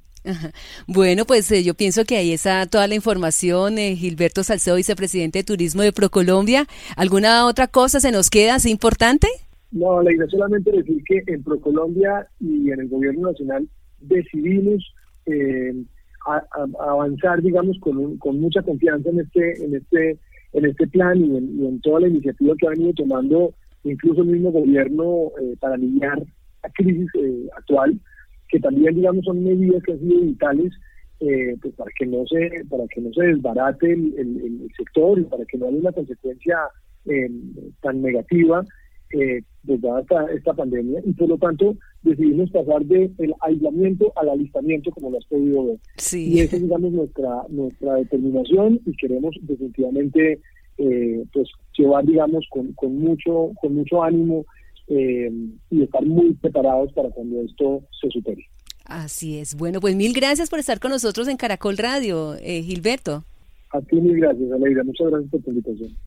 Bueno, 0.86 1.24
pues 1.24 1.50
eh, 1.52 1.64
yo 1.64 1.74
pienso 1.76 2.04
que 2.04 2.18
ahí 2.18 2.34
está 2.34 2.66
toda 2.66 2.88
la 2.88 2.96
información. 2.96 3.78
Eh, 3.78 3.96
Gilberto 3.96 4.44
Salcedo, 4.44 4.76
vicepresidente 4.76 5.40
de 5.40 5.44
Turismo 5.46 5.82
de 5.82 5.94
ProColombia. 5.94 6.66
¿Alguna 6.98 7.48
otra 7.48 7.68
cosa 7.68 8.02
se 8.02 8.12
nos 8.12 8.30
queda 8.30 8.56
así 8.56 8.70
importante? 8.70 9.28
No, 9.72 10.04
la 10.04 10.14
idea 10.14 10.28
solamente 10.28 10.72
decir 10.72 11.02
que 11.06 11.24
en 11.28 11.42
ProColombia 11.42 12.28
y 12.42 12.70
en 12.70 12.82
el 12.82 12.90
gobierno 12.90 13.32
nacional 13.32 13.66
decidimos 14.02 14.84
eh, 15.26 15.74
avanzar, 16.80 17.42
digamos, 17.42 17.80
con, 17.80 18.18
con 18.18 18.42
mucha 18.42 18.62
confianza 18.62 19.10
en 19.10 19.22
este, 19.22 19.64
en 19.64 19.76
este, 19.76 20.20
en 20.52 20.66
este 20.66 20.88
plan 20.88 21.18
y 21.18 21.38
en, 21.38 21.62
y 21.62 21.68
en 21.68 21.80
toda 21.80 22.02
la 22.02 22.10
iniciativa 22.10 22.56
que 22.60 22.68
ha 22.68 22.72
venido 22.72 22.92
tomando 22.94 23.54
incluso 23.86 24.22
el 24.22 24.28
mismo 24.28 24.52
gobierno 24.52 25.32
eh, 25.42 25.56
para 25.60 25.76
aliviar 25.76 26.20
la 26.64 26.70
crisis 26.72 27.08
eh, 27.16 27.48
actual, 27.56 28.00
que 28.50 28.60
también 28.60 28.96
digamos 28.96 29.26
son 29.26 29.44
medidas 29.44 29.84
que 29.84 29.94
han 29.94 30.00
sido 30.00 30.22
vitales 30.22 30.74
eh, 31.22 31.56
pues 31.62 31.74
para 31.76 31.92
que 31.98 32.06
no 32.06 32.26
se 32.28 32.66
para 32.70 32.86
que 32.88 33.02
no 33.02 33.14
se 33.14 33.24
desbarate 33.24 33.94
el, 33.94 34.68
sector 34.76 35.18
y 35.20 35.24
para 35.24 35.46
que 35.46 35.58
no 35.58 35.68
haya 35.68 35.78
una 35.78 35.92
consecuencia 35.92 36.58
tan 37.82 38.02
negativa 38.02 38.66
pues 39.66 39.82
dada 39.82 40.02
esta, 40.02 40.26
esta, 40.34 40.54
pandemia. 40.54 41.00
Y 41.06 41.14
por 41.14 41.30
lo 41.30 41.38
tanto 41.38 41.78
decidimos 42.02 42.50
pasar 42.52 42.84
del 42.84 43.34
aislamiento 43.40 44.12
al 44.18 44.30
alistamiento 44.30 44.92
como 44.92 45.12
lo 45.12 45.20
has 45.20 45.26
podido 45.26 45.66
ver. 45.68 45.78
Y 46.14 46.40
esa 46.40 46.58
es 46.58 46.64
digamos 46.64 46.92
nuestra 46.92 47.44
nuestra 47.50 47.94
determinación 47.96 48.82
y 48.86 48.92
queremos 48.98 49.36
definitivamente 49.44 50.42
eh, 50.78 51.24
pues 51.34 51.50
llevar, 51.78 52.06
digamos, 52.06 52.46
con, 52.50 52.74
con, 52.74 52.98
mucho, 52.98 53.52
con 53.62 53.76
mucho 53.76 54.04
ánimo 54.04 54.46
eh, 54.88 55.32
y 55.70 55.84
estar 55.84 56.06
muy 56.06 56.34
preparados 56.36 56.92
para 56.94 57.10
cuando 57.10 57.42
esto 57.42 57.84
se 58.02 58.10
supere. 58.10 58.46
Así 58.86 59.40
es. 59.40 59.56
Bueno, 59.56 59.80
pues 59.80 59.96
mil 59.96 60.14
gracias 60.14 60.50
por 60.50 60.60
estar 60.60 60.80
con 60.80 60.92
nosotros 60.92 61.28
en 61.28 61.38
Caracol 61.38 61.78
Radio, 61.78 62.36
eh, 62.36 62.62
Gilberto. 62.62 63.24
A 63.72 63.82
ti 63.82 63.96
mil 63.96 64.18
gracias, 64.18 64.52
Aleida. 64.52 64.84
Muchas 64.84 65.08
gracias 65.08 65.32
por 65.32 65.42
tu 65.42 65.50
invitación. 65.50 65.98